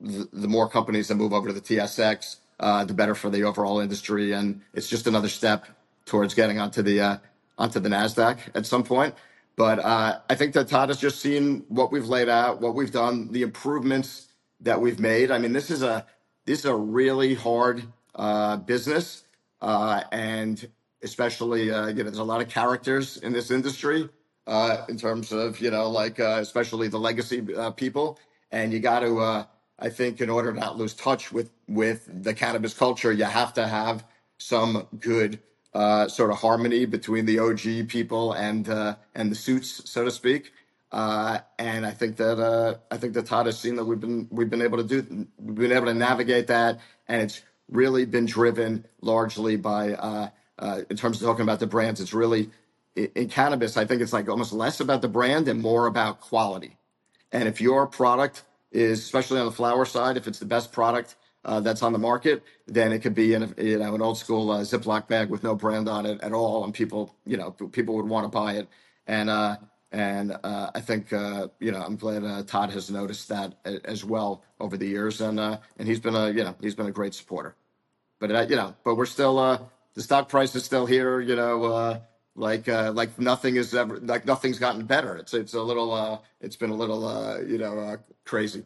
[0.00, 3.44] the, the more companies that move over to the TSX, uh, the better for the
[3.44, 5.66] overall industry, and it's just another step
[6.06, 7.18] towards getting onto the uh,
[7.58, 9.14] onto the Nasdaq at some point.
[9.56, 12.92] But uh, I think that Todd has just seen what we've laid out, what we've
[12.92, 14.28] done, the improvements
[14.60, 15.30] that we've made.
[15.30, 16.06] I mean, this is a
[16.46, 17.84] this is a really hard
[18.16, 19.24] uh, business,
[19.62, 20.68] uh, and
[21.02, 24.08] especially uh, you know, there's a lot of characters in this industry
[24.46, 27.42] uh, in terms of you know, like uh, especially the legacy
[27.76, 28.18] people,
[28.52, 29.46] and you got to.
[29.80, 33.54] I think in order to not lose touch with with the cannabis culture, you have
[33.54, 34.04] to have
[34.38, 35.40] some good
[36.08, 38.68] sort of harmony between the OG people and
[39.14, 40.52] and the suits, so to speak.
[40.92, 44.28] Uh, and I think that uh, I think that Todd has seen that we've been
[44.30, 48.26] we've been able to do we've been able to navigate that, and it's really been
[48.26, 52.00] driven largely by uh, uh, in terms of talking about the brands.
[52.00, 52.50] It's really
[52.96, 53.76] in cannabis.
[53.76, 56.76] I think it's like almost less about the brand and more about quality.
[57.32, 61.16] And if your product is, especially on the flower side, if it's the best product
[61.44, 64.18] uh, that's on the market, then it could be in a, you know an old
[64.18, 67.50] school uh, Ziploc bag with no brand on it at all, and people you know
[67.50, 68.68] people would want to buy it.
[69.06, 69.56] And uh,
[69.92, 73.84] and uh, I think uh, you know I'm glad uh, Todd has noticed that a-
[73.88, 76.86] as well over the years, and uh, and he's been a you know he's been
[76.86, 77.54] a great supporter
[78.18, 79.58] but uh, you know, but we're still uh,
[79.94, 81.20] the stock price is still here.
[81.20, 82.00] You know, uh,
[82.34, 85.16] like uh, like nothing is ever like nothing's gotten better.
[85.16, 88.64] It's it's a little uh, it's been a little uh, you know uh, crazy.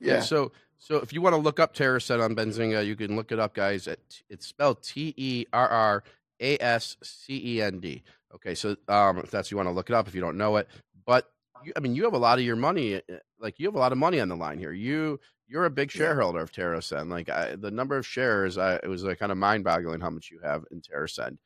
[0.00, 0.14] Yeah.
[0.14, 3.32] Yeah, So so if you want to look up TerrAscend on Benzinga, you can look
[3.32, 3.86] it up, guys.
[3.86, 6.04] At, it's spelled T E R R
[6.40, 8.02] A S C E N D.
[8.34, 10.56] Okay, so um, if that's you want to look it up if you don't know
[10.56, 10.68] it,
[11.06, 11.30] but
[11.62, 13.00] you, I mean, you have a lot of your money, uh,
[13.38, 14.72] like you have a lot of money on the line here.
[14.72, 17.10] You you're a big yeah, shareholder of TerrAscend.
[17.10, 20.10] Like I, the number of shares, I, it was like kind of mind boggling how
[20.10, 21.38] much you have in TerrAscend.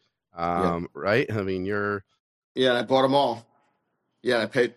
[0.54, 1.30] yeah, Um, right?
[1.32, 2.04] I mean, you're
[2.54, 2.74] yeah.
[2.74, 3.46] I bought them all.
[4.22, 4.74] Yeah, I paid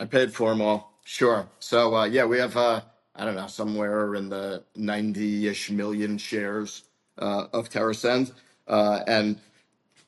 [0.00, 1.00] I paid for them all.
[1.04, 1.48] Sure.
[1.58, 2.82] So uh, yeah, we have uh,
[3.14, 6.84] I don't know somewhere in the ninety ish million shares
[7.18, 8.32] uh, of TerrAscend,
[8.68, 9.40] uh, and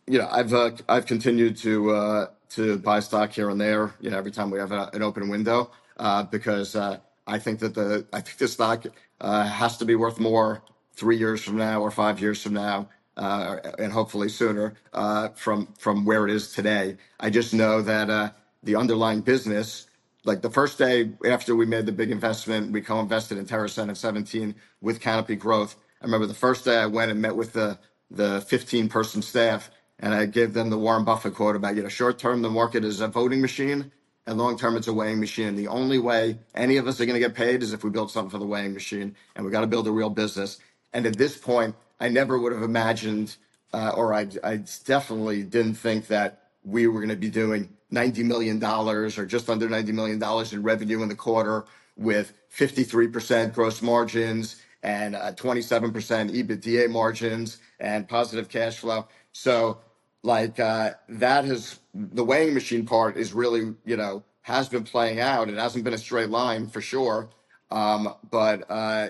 [0.09, 3.94] you know, I've uh, I've continued to uh, to buy stock here and there.
[4.01, 7.61] You know, every time we have a, an open window, uh, because uh, I think
[7.61, 8.87] that the I think the stock
[9.21, 10.62] uh, has to be worth more
[10.94, 15.68] three years from now or five years from now, uh, and hopefully sooner uh, from
[15.79, 16.97] from where it is today.
[17.21, 18.31] I just know that uh,
[18.62, 19.87] the underlying business
[20.25, 23.97] like the first day after we made the big investment, we co-invested in TerrAscend at
[23.97, 25.77] 17 with Canopy Growth.
[26.03, 27.79] I remember the first day I went and met with the
[28.11, 31.89] the 15 person staff, and I gave them the Warren Buffett quote about you know
[31.89, 33.93] short term the market is a voting machine,
[34.27, 35.57] and long term it's a weighing machine.
[35.57, 38.11] The only way any of us are going to get paid is if we build
[38.11, 40.59] something for the weighing machine, and we've got to build a real business.
[40.93, 43.37] And at this point, I never would have imagined,
[43.73, 48.25] uh, or I I definitely didn't think that we were going to be doing $90
[48.25, 51.65] million or just under $90 million in revenue in the quarter
[51.97, 59.09] with 53% gross margins and uh, 27% EBITDA margins and positive cash flow.
[59.33, 59.79] So,
[60.23, 65.21] like, uh, that has the weighing machine part is really, you know, has been playing
[65.21, 65.49] out.
[65.49, 67.31] It hasn't been a straight line for sure.
[67.71, 69.09] Um, but uh,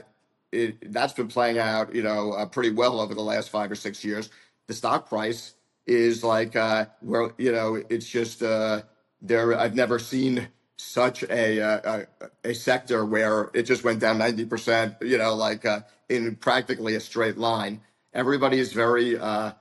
[0.52, 3.76] it, that's been playing out, you know, uh, pretty well over the last five or
[3.76, 4.30] six years.
[4.66, 5.54] The stock price
[5.88, 8.82] is like uh where you know it's just uh
[9.22, 12.04] there I've never seen such a uh,
[12.44, 16.94] a, a sector where it just went down 90% you know like uh, in practically
[16.94, 17.80] a straight line
[18.14, 19.52] everybody is very uh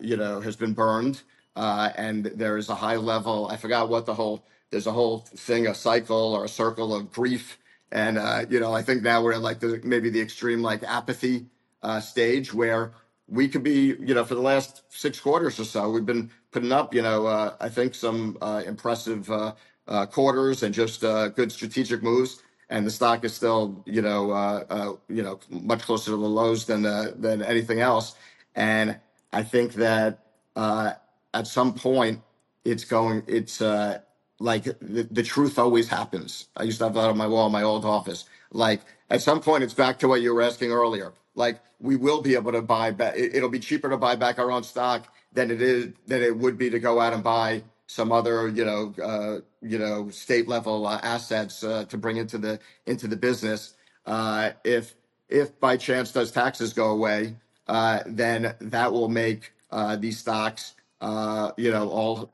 [0.00, 1.22] you know has been burned
[1.56, 5.20] uh and there is a high level I forgot what the whole there's a whole
[5.20, 7.58] thing a cycle or a circle of grief
[7.92, 10.82] and uh you know I think now we're in like the maybe the extreme like
[10.84, 11.46] apathy
[11.82, 12.92] uh stage where
[13.28, 16.72] we could be, you know, for the last six quarters or so, we've been putting
[16.72, 19.54] up, you know, uh, I think some uh, impressive uh,
[19.88, 22.42] uh, quarters and just uh, good strategic moves.
[22.70, 26.28] And the stock is still, you know, uh, uh, you know, much closer to the
[26.28, 28.16] lows than uh, than anything else.
[28.56, 28.98] And
[29.32, 30.20] I think that
[30.56, 30.94] uh,
[31.34, 32.22] at some point,
[32.64, 34.00] it's going, it's uh,
[34.40, 36.48] like the, the truth always happens.
[36.56, 38.24] I used to have that on my wall in my old office.
[38.52, 41.12] Like at some point, it's back to what you were asking earlier.
[41.34, 43.16] Like we will be able to buy back.
[43.16, 46.36] It, it'll be cheaper to buy back our own stock than it is than it
[46.36, 50.48] would be to go out and buy some other, you know, uh, you know, state
[50.48, 53.74] level uh, assets uh, to bring into the into the business.
[54.06, 54.94] Uh, if
[55.28, 57.36] if by chance those taxes go away,
[57.66, 62.30] then that will make uh, these stocks, uh, you know, all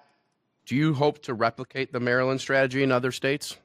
[0.67, 3.57] Do you hope to replicate the Maryland strategy in other states?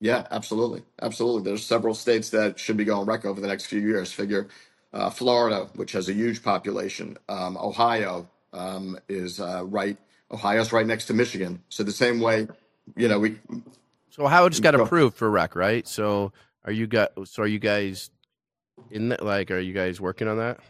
[0.00, 0.82] Yeah, absolutely.
[1.02, 1.42] Absolutely.
[1.42, 4.12] There's several states that should be going rec over the next few years.
[4.12, 4.48] Figure
[4.92, 7.18] uh, Florida, which has a huge population.
[7.28, 9.96] Um, Ohio um, is uh, right.
[10.30, 11.62] Ohio's right next to Michigan.
[11.68, 12.48] So the same way,
[12.96, 13.36] you know, we
[14.10, 14.84] So Ohio just got Go.
[14.84, 15.86] approved for rec, right?
[15.86, 16.32] So
[16.64, 17.12] are you got?
[17.28, 18.10] So are you guys
[18.90, 19.24] in that?
[19.24, 20.60] Like, are you guys working on that?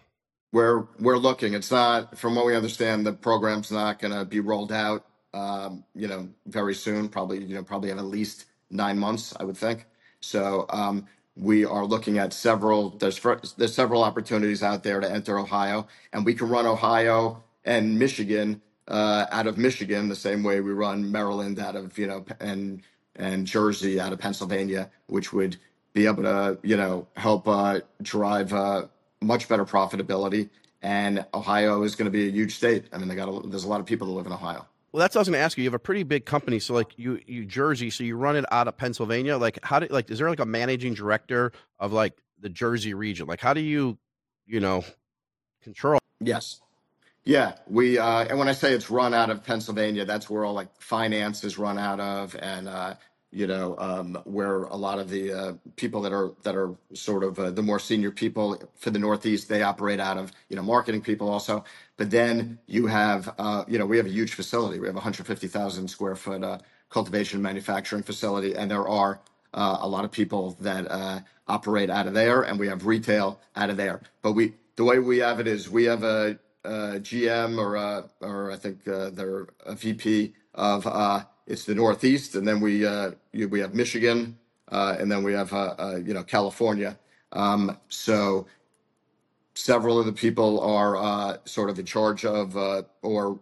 [0.52, 1.54] We're we're looking.
[1.54, 5.06] It's not, from what we understand, the program's not going to be rolled out.
[5.32, 7.08] Um, you know, very soon.
[7.08, 9.86] Probably, you know, probably in at least nine months, I would think.
[10.20, 12.90] So um, we are looking at several.
[12.90, 13.20] There's
[13.56, 18.60] there's several opportunities out there to enter Ohio, and we can run Ohio and Michigan
[18.88, 22.82] uh, out of Michigan the same way we run Maryland out of you know and
[23.16, 25.56] and Jersey out of Pennsylvania, which would
[25.92, 28.86] be able to you know help uh, drive uh,
[29.20, 30.48] much better profitability.
[30.82, 32.86] And Ohio is going to be a huge state.
[32.92, 34.66] I mean, they got a, there's a lot of people that live in Ohio.
[34.92, 35.62] Well, that's what I was going to ask you.
[35.62, 38.44] You have a pretty big company, so like you, you Jersey, so you run it
[38.50, 39.36] out of Pennsylvania.
[39.36, 43.26] Like, how do like is there like a managing director of like the Jersey region?
[43.26, 43.98] Like, how do you,
[44.46, 44.84] you know,
[45.62, 46.00] control?
[46.20, 46.60] Yes.
[47.24, 50.54] Yeah, we uh, and when I say it's run out of Pennsylvania, that's where all
[50.54, 52.94] like finance is run out of, and uh,
[53.32, 57.22] you know um, where a lot of the uh, people that are that are sort
[57.22, 60.32] of uh, the more senior people for the Northeast they operate out of.
[60.48, 61.64] You know, marketing people also,
[61.96, 64.80] but then you have uh, you know we have a huge facility.
[64.80, 69.20] We have 150,000 square foot uh, cultivation manufacturing facility, and there are
[69.54, 73.40] uh, a lot of people that uh, operate out of there, and we have retail
[73.54, 74.00] out of there.
[74.22, 78.02] But we the way we have it is we have a uh, GM or uh,
[78.20, 83.10] or I think they're a VP of uh, it's the Northeast, and then we uh,
[83.32, 84.38] we have Michigan,
[84.70, 86.96] uh, and then we have uh, uh, you know California.
[87.32, 88.46] Um, so
[89.54, 92.56] several of the people are uh, sort of in charge of
[93.02, 93.40] or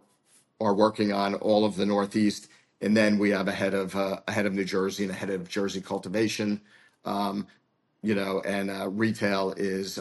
[0.59, 2.49] are working on all of the Northeast,
[2.81, 5.29] and then we have a head of a head of New Jersey and a head
[5.29, 6.61] of Jersey cultivation.
[7.05, 7.45] Um,
[8.01, 9.99] you know, and retail is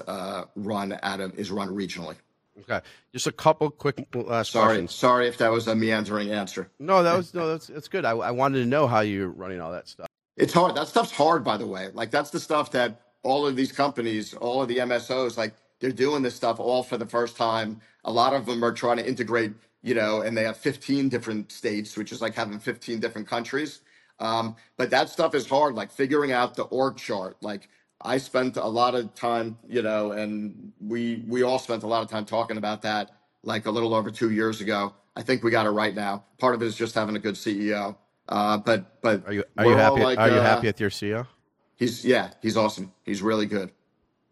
[0.56, 2.16] run out of is run regionally.
[2.60, 2.80] Okay,
[3.12, 4.94] just a couple quick last Sorry, questions.
[4.94, 6.70] sorry if that was a meandering answer.
[6.78, 8.04] No, that was no, that's that's good.
[8.04, 10.06] I, I wanted to know how you're running all that stuff.
[10.36, 10.74] It's hard.
[10.76, 11.88] That stuff's hard, by the way.
[11.92, 15.92] Like that's the stuff that all of these companies, all of the MSOs, like they're
[15.92, 17.80] doing this stuff all for the first time.
[18.04, 21.52] A lot of them are trying to integrate, you know, and they have 15 different
[21.52, 23.80] states, which is like having 15 different countries.
[24.20, 27.36] Um, but that stuff is hard, like figuring out the org chart.
[27.40, 27.68] Like
[28.00, 32.02] I spent a lot of time, you know, and we we all spent a lot
[32.02, 33.10] of time talking about that
[33.42, 34.94] like a little over two years ago.
[35.16, 36.24] I think we got it right now.
[36.38, 37.96] Part of it is just having a good CEO.
[38.28, 40.02] Uh, but but Are you are you happy?
[40.02, 41.26] like, are you uh, happy with your CEO?
[41.76, 42.92] He's yeah, he's awesome.
[43.04, 43.72] He's really good.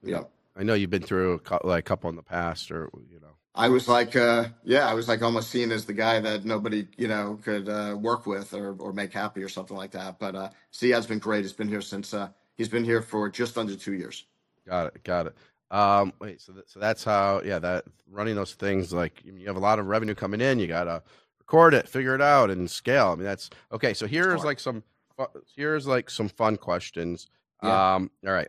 [0.02, 0.24] Yeah.
[0.56, 3.36] I know you've been through a, like a couple in the past, or you know.
[3.54, 6.86] I was like, uh, yeah, I was like almost seen as the guy that nobody,
[6.98, 10.18] you know, could uh, work with or, or make happy or something like that.
[10.18, 11.42] But uh, Ziad's been great.
[11.42, 14.24] He's been here since uh, he's been here for just under two years.
[14.68, 15.04] Got it.
[15.04, 15.34] Got it.
[15.70, 19.56] Um, wait, so that, so that's how, yeah, that running those things like you have
[19.56, 21.02] a lot of revenue coming in, you gotta
[21.40, 23.08] record it, figure it out, and scale.
[23.08, 23.92] I mean, that's okay.
[23.92, 24.84] So here's like some,
[25.16, 27.28] fu- here's like some fun questions.
[27.62, 27.94] Yeah.
[27.96, 28.48] Um, all right.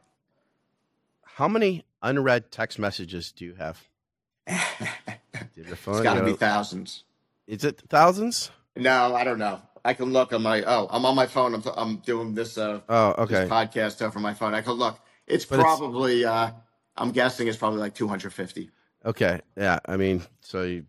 [1.23, 3.83] How many unread text messages do you have?
[4.47, 5.95] Do you have your phone?
[5.95, 7.03] it's got to be thousands.
[7.47, 8.51] Is it thousands?
[8.75, 9.61] No, I don't know.
[9.87, 10.61] I can look on my.
[10.63, 11.53] Oh, I'm on my phone.
[11.55, 12.57] I'm, I'm doing this.
[12.57, 13.49] Uh, Oh, this okay.
[13.49, 14.53] podcast over my phone.
[14.53, 14.99] I can look.
[15.25, 16.25] It's But it's- probably.
[16.25, 16.51] uh,
[16.97, 18.69] I'm guessing it's probably like 250.
[19.05, 19.39] Okay.
[19.55, 19.79] Yeah.
[19.85, 20.85] I mean, so you,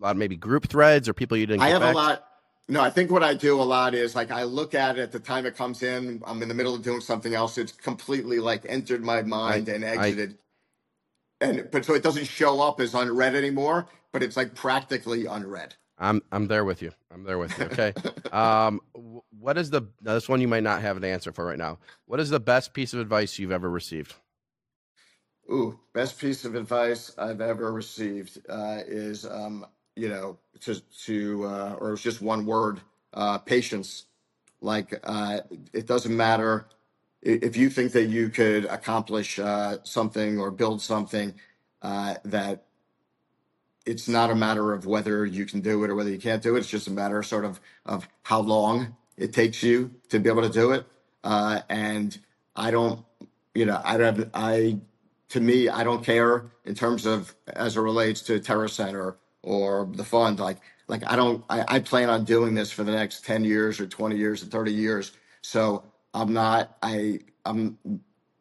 [0.00, 1.62] a lot of maybe group threads or people you didn't.
[1.62, 2.26] I have back a lot.
[2.66, 5.12] No, I think what I do a lot is like I look at it at
[5.12, 6.22] the time it comes in.
[6.26, 7.58] I'm in the middle of doing something else.
[7.58, 10.38] It's completely like entered my mind and I- exited.
[11.40, 15.74] and but so it doesn't show up as unread anymore, but it's like practically unread.
[15.98, 16.92] I'm I'm there with you.
[17.10, 17.64] I'm there with you.
[17.72, 17.94] Okay.
[18.32, 18.80] um,
[19.30, 21.78] what is the now this one you might not have an answer for right now?
[22.06, 24.14] What is the best piece of advice you've ever received?
[25.50, 31.44] Ooh, best piece of advice I've ever received uh, is, um, you know, to to
[31.46, 32.80] uh, or it's just one word,
[33.12, 34.06] uh, patience.
[34.60, 35.40] Like uh,
[35.74, 36.66] it doesn't matter
[37.22, 41.34] if you think that you could accomplish uh, something or build something
[41.82, 42.64] uh, that
[43.86, 46.56] it's not a matter of whether you can do it or whether you can't do
[46.56, 46.60] it.
[46.60, 50.28] It's just a matter of sort of of how long it takes you to be
[50.28, 50.86] able to do it.
[51.22, 52.18] Uh, and
[52.56, 53.04] I don't,
[53.54, 54.78] you know, I don't, I,
[55.30, 58.94] to me, I don't care in terms of as it relates to TerrAscend
[59.42, 60.40] or the fund.
[60.40, 60.58] Like,
[60.88, 63.86] like I don't, I, I plan on doing this for the next 10 years or
[63.86, 65.12] 20 years or 30 years.
[65.42, 67.78] So I'm not, I, I'm,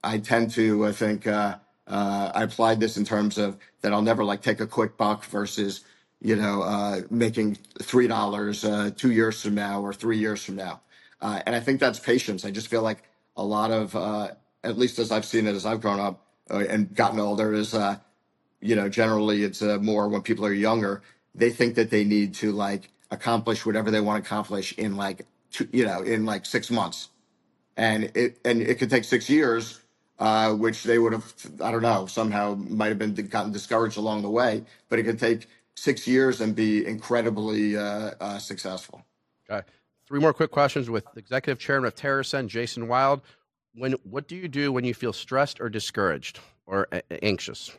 [0.04, 1.58] I tend to, I think, uh,
[1.88, 5.26] uh, I applied this in terms of that I'll never like take a quick buck
[5.26, 5.82] versus,
[6.22, 10.58] you know, uh, making three dollars uh, two years from now or three years from
[10.58, 10.82] now.
[11.22, 12.46] Uh, and I think that's patience.
[12.46, 13.04] I just feel like
[13.38, 14.32] a lot of, uh,
[14.64, 17.74] at least as I've seen it as I've grown up uh, and gotten older, is
[17.74, 17.98] uh,
[18.62, 21.02] you know, generally it's uh, more when people are younger,
[21.36, 25.26] they think that they need to like accomplish whatever they want to accomplish in like
[25.52, 27.10] two, you know, in like six months
[27.78, 29.82] and it and it could take six years,
[30.20, 34.22] uh, which they would have I don't know somehow might have been gotten discouraged along
[34.22, 39.04] the way, but it could take six years and be incredibly uh, uh, successful.
[39.50, 39.68] Okay.
[40.08, 43.22] Three more quick questions with Executive Chairman of TerrAscend, Jason Wild.
[43.76, 47.72] When what do you do when you feel stressed or discouraged or a- anxious?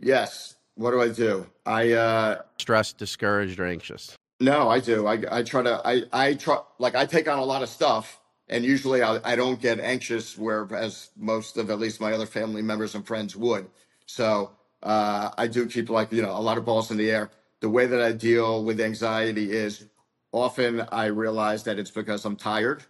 [0.00, 0.56] Yes.
[0.74, 1.46] What do I do?
[1.66, 4.16] I uh, Stressed, discouraged, or anxious?
[4.40, 5.06] no, I do.
[5.06, 8.17] I I try to I I try like I take on a lot of stuff.
[8.50, 12.62] And usually I, I don't get anxious, whereas most of at least my other family
[12.62, 13.68] members and friends would.
[14.06, 17.30] So uh, I do keep like you know a lot of balls in the air.
[17.60, 19.84] The way that I deal with anxiety is
[20.32, 22.84] often I realize that it's because I'm tired.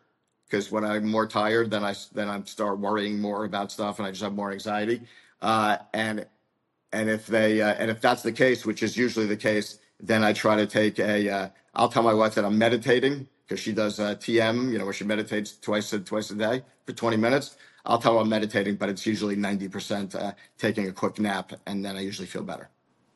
[0.47, 4.07] Because when I'm more tired, then I then I start worrying more about stuff, and
[4.07, 5.03] I just have more anxiety.
[5.43, 6.27] Uh, and
[6.93, 10.25] and if they uh, and if that's the case, which is usually the case, then
[10.25, 11.29] I try to take a.
[11.29, 14.85] Uh, I'll tell my wife that I'm meditating because she does uh, TM, you know,
[14.85, 17.57] where she meditates twice a twice a day for 20 minutes.
[17.87, 21.83] I'll tell her I'm meditating, but it's usually 90% uh, taking a quick nap, and
[21.83, 22.69] then I usually feel better.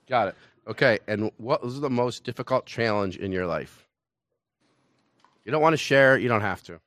[0.09, 0.35] Got it.
[0.67, 0.99] Okay.
[1.07, 3.87] And what was the most difficult challenge in your life?
[5.45, 6.17] You don't want to share.
[6.17, 6.81] You don't have to.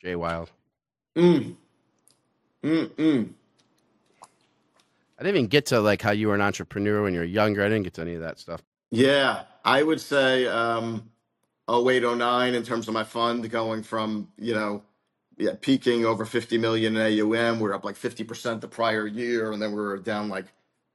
[0.00, 0.50] Jay Wild.
[1.16, 1.56] Mm,
[2.62, 3.28] mm, mm.
[5.18, 7.64] I didn't even get to like how you were an entrepreneur when you were younger.
[7.64, 8.62] I didn't get to any of that stuff.
[8.90, 11.10] Yeah, I would say um,
[11.68, 14.82] 08, 09 in terms of my fund going from, you know,
[15.38, 17.60] yeah, peaking over 50 million in AUM.
[17.60, 20.46] We are up like 50% the prior year, and then we were down like,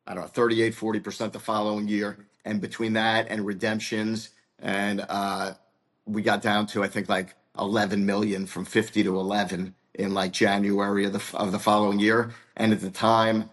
[0.07, 2.25] I don't know, 38, 40% the following year.
[2.43, 5.53] And between that and redemptions, and uh,
[6.05, 10.31] we got down to, I think, like 11 million from 50 to 11 in like
[10.31, 12.31] January of the, of the following year.
[12.57, 13.49] And at the time,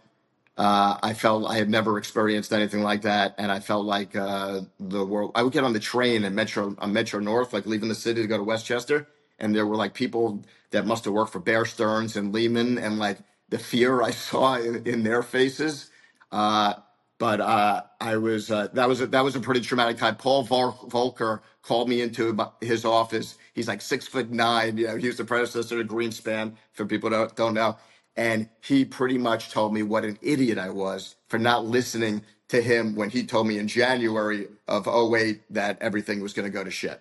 [0.58, 4.62] uh, I felt I had never experienced anything like that, and I felt like uh,
[4.80, 5.32] the world.
[5.36, 8.22] I would get on the train and Metro on Metro North, like leaving the city
[8.22, 9.06] to go to Westchester,
[9.38, 12.98] and there were like people that must have worked for Bear Stearns and Lehman, and
[12.98, 15.90] like the fear I saw in, in their faces.
[16.32, 16.74] Uh,
[17.18, 20.16] but uh, I was uh, that was a, that was a pretty traumatic time.
[20.16, 23.36] Paul Volcker called me into his office.
[23.54, 24.76] He's like six foot nine.
[24.76, 26.54] You know, he was the predecessor to Greenspan.
[26.72, 27.76] For people that don't know,
[28.18, 32.60] and he pretty much told me what an idiot I was for not listening to
[32.60, 36.64] him when he told me in January of '08 that everything was going to go
[36.64, 37.00] to shit.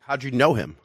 [0.00, 0.76] How'd you know him?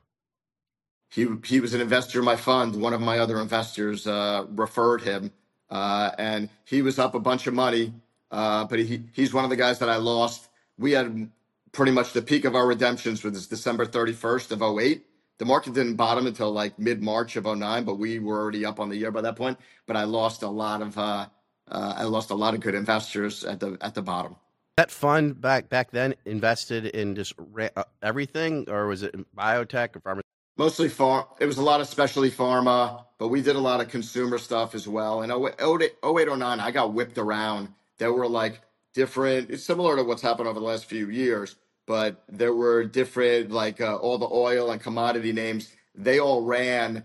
[1.09, 2.79] He he was an investor in my fund.
[2.79, 5.31] One of my other investors uh, referred him,
[5.69, 7.91] uh, and he was up a bunch of money.
[8.29, 10.47] Uh, but he he's one of the guys that I lost.
[10.77, 11.31] We had
[11.71, 15.03] pretty much the peak of our redemptions was December 31st of '08
[15.39, 18.79] the market didn't bottom until like mid March of 09, but we were already up
[18.79, 19.57] on the year by that point.
[19.87, 21.27] But I lost a lot of uh,
[21.69, 24.35] uh, I lost a lot of good investors at the at the bottom.
[24.77, 29.95] That fund back back then invested in just ra- uh, everything, or was it biotech
[29.95, 30.21] or pharma?
[30.55, 31.25] Mostly farm.
[31.39, 34.75] It was a lot of specialty pharma, but we did a lot of consumer stuff
[34.75, 35.23] as well.
[35.23, 37.69] And 08, 08 09, I got whipped around.
[37.97, 38.61] There were like
[38.93, 39.49] different.
[39.49, 41.55] It's similar to what's happened over the last few years
[41.87, 45.73] but there were different like uh, all the oil and commodity names.
[45.95, 47.03] They all ran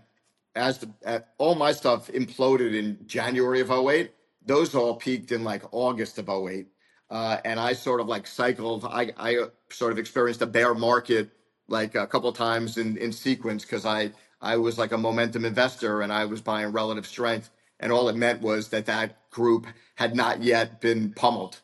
[0.55, 4.11] as the uh, all my stuff imploded in january of 08
[4.45, 6.67] those all peaked in like august of 08
[7.11, 10.75] uh, and i sort of like cycled i i uh, sort of experienced a bear
[10.75, 11.31] market
[11.69, 14.11] like a couple of times in in sequence because i
[14.41, 17.51] i was like a momentum investor and i was buying relative strength.
[17.81, 19.67] And all it meant was that that group
[19.97, 21.59] had not yet been pummeled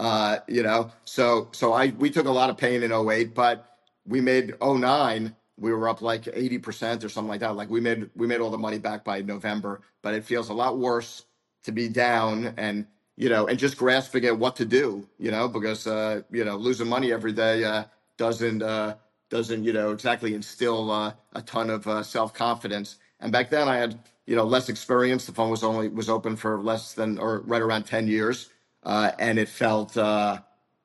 [0.00, 3.78] uh, you know, so so I we took a lot of pain in '08, but
[4.06, 5.36] we made '09.
[5.58, 7.56] We were up like 80% or something like that.
[7.56, 10.54] Like we made we made all the money back by November, but it feels a
[10.54, 11.24] lot worse
[11.64, 12.86] to be down and
[13.16, 16.56] you know and just grasping at what to do you know because uh you know
[16.56, 17.84] losing money every day uh
[18.18, 18.94] doesn't uh
[19.30, 23.76] doesn't you know exactly instill uh, a ton of uh, self-confidence and back then i
[23.76, 27.40] had you know less experience the phone was only was open for less than or
[27.40, 28.50] right around 10 years
[28.82, 30.38] uh and it felt uh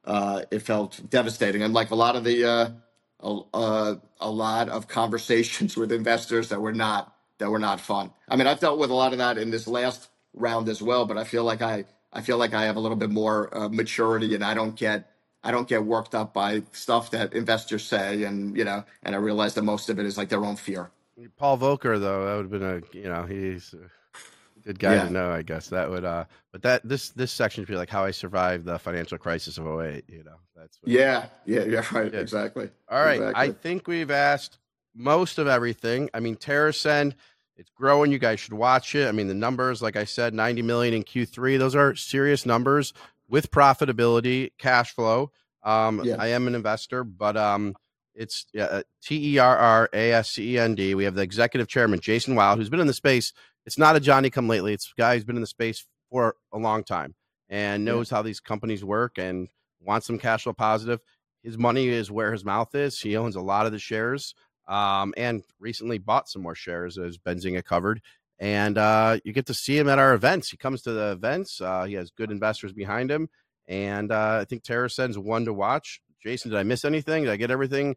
[0.05, 2.69] uh it felt devastating and like a lot of the uh
[3.21, 8.11] a, uh, a lot of conversations with investors that were not that were not fun.
[8.29, 11.05] I mean, I've dealt with a lot of that in this last round as well,
[11.05, 14.35] but I feel like I I feel like I have a little bit more maturity,
[14.35, 15.09] and I don't get
[15.43, 19.19] I don't get worked up by stuff that investors say, and you know, and I
[19.19, 20.89] realize that most of it is like their own fear.
[21.37, 23.75] Paul Volcker, though, that would have been a you know he's
[24.65, 25.05] good guy Yeah.
[25.05, 25.67] to know, I guess.
[25.69, 28.79] That would uh, but that this this section should be like how I survived the
[28.79, 32.69] financial crisis of 08, You know, that's what, Yeah, yeah, yeah, right, exactly.
[32.89, 33.21] All right.
[33.35, 34.57] I think we've asked
[34.95, 36.09] most of everything.
[36.13, 37.13] I mean, TerrAscend,
[37.57, 38.11] it's growing.
[38.11, 39.07] You guys should watch it.
[39.07, 41.57] I mean, the numbers, like I said, 90 million in Q3.
[41.59, 42.93] Those are serious numbers
[43.27, 45.31] with profitability, cash flow.
[45.63, 46.15] Um, Yeah.
[46.19, 47.75] I am an investor, but um,
[48.13, 50.95] it's yeah, T E R R A S C E N D.
[50.95, 53.33] We have the executive chairman, Jason Wild, who's been in the space.
[53.65, 54.73] It's not a Johnny come lately.
[54.73, 57.15] It's a guy who's been in the space for a long time
[57.49, 57.93] and Yeah.
[57.93, 59.47] knows how these companies work and
[59.79, 60.99] wants them cash flow positive
[61.45, 62.99] his money is where his mouth is.
[62.99, 64.33] He owns a lot of the shares,
[64.67, 68.01] um, and recently bought some more shares as Benzinga covered.
[68.39, 70.49] And uh, you get to see him at our events.
[70.49, 71.61] He comes to the events.
[71.61, 73.29] Uh, he has good investors behind him,
[73.67, 76.01] and uh, I think TerrAscend's one to watch.
[76.21, 77.25] Jason, did I miss anything?
[77.25, 77.95] Did I get everything?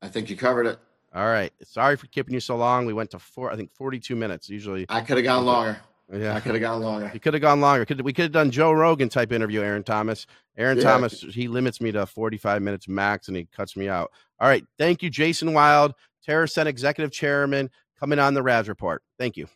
[0.00, 0.78] I think you covered it.
[1.14, 1.52] All right.
[1.64, 2.86] Sorry for keeping you so long.
[2.86, 4.48] We went to four, I think forty-two minutes.
[4.48, 5.78] Usually, I could have gone longer.
[6.12, 7.10] Yeah, I could have gone longer.
[7.12, 7.84] You could have gone longer.
[7.84, 10.26] Could we could have done Joe Rogan type interview, Aaron Thomas.
[10.56, 10.84] Aaron Yeah.
[10.84, 14.10] Thomas, he limits me to 45 minutes max and he cuts me out.
[14.38, 14.64] All right.
[14.78, 15.94] Thank you, Jason Wild,
[16.26, 19.02] TerrAscend Executive Chairman, coming on the Raz Report.
[19.18, 19.46] Thank you.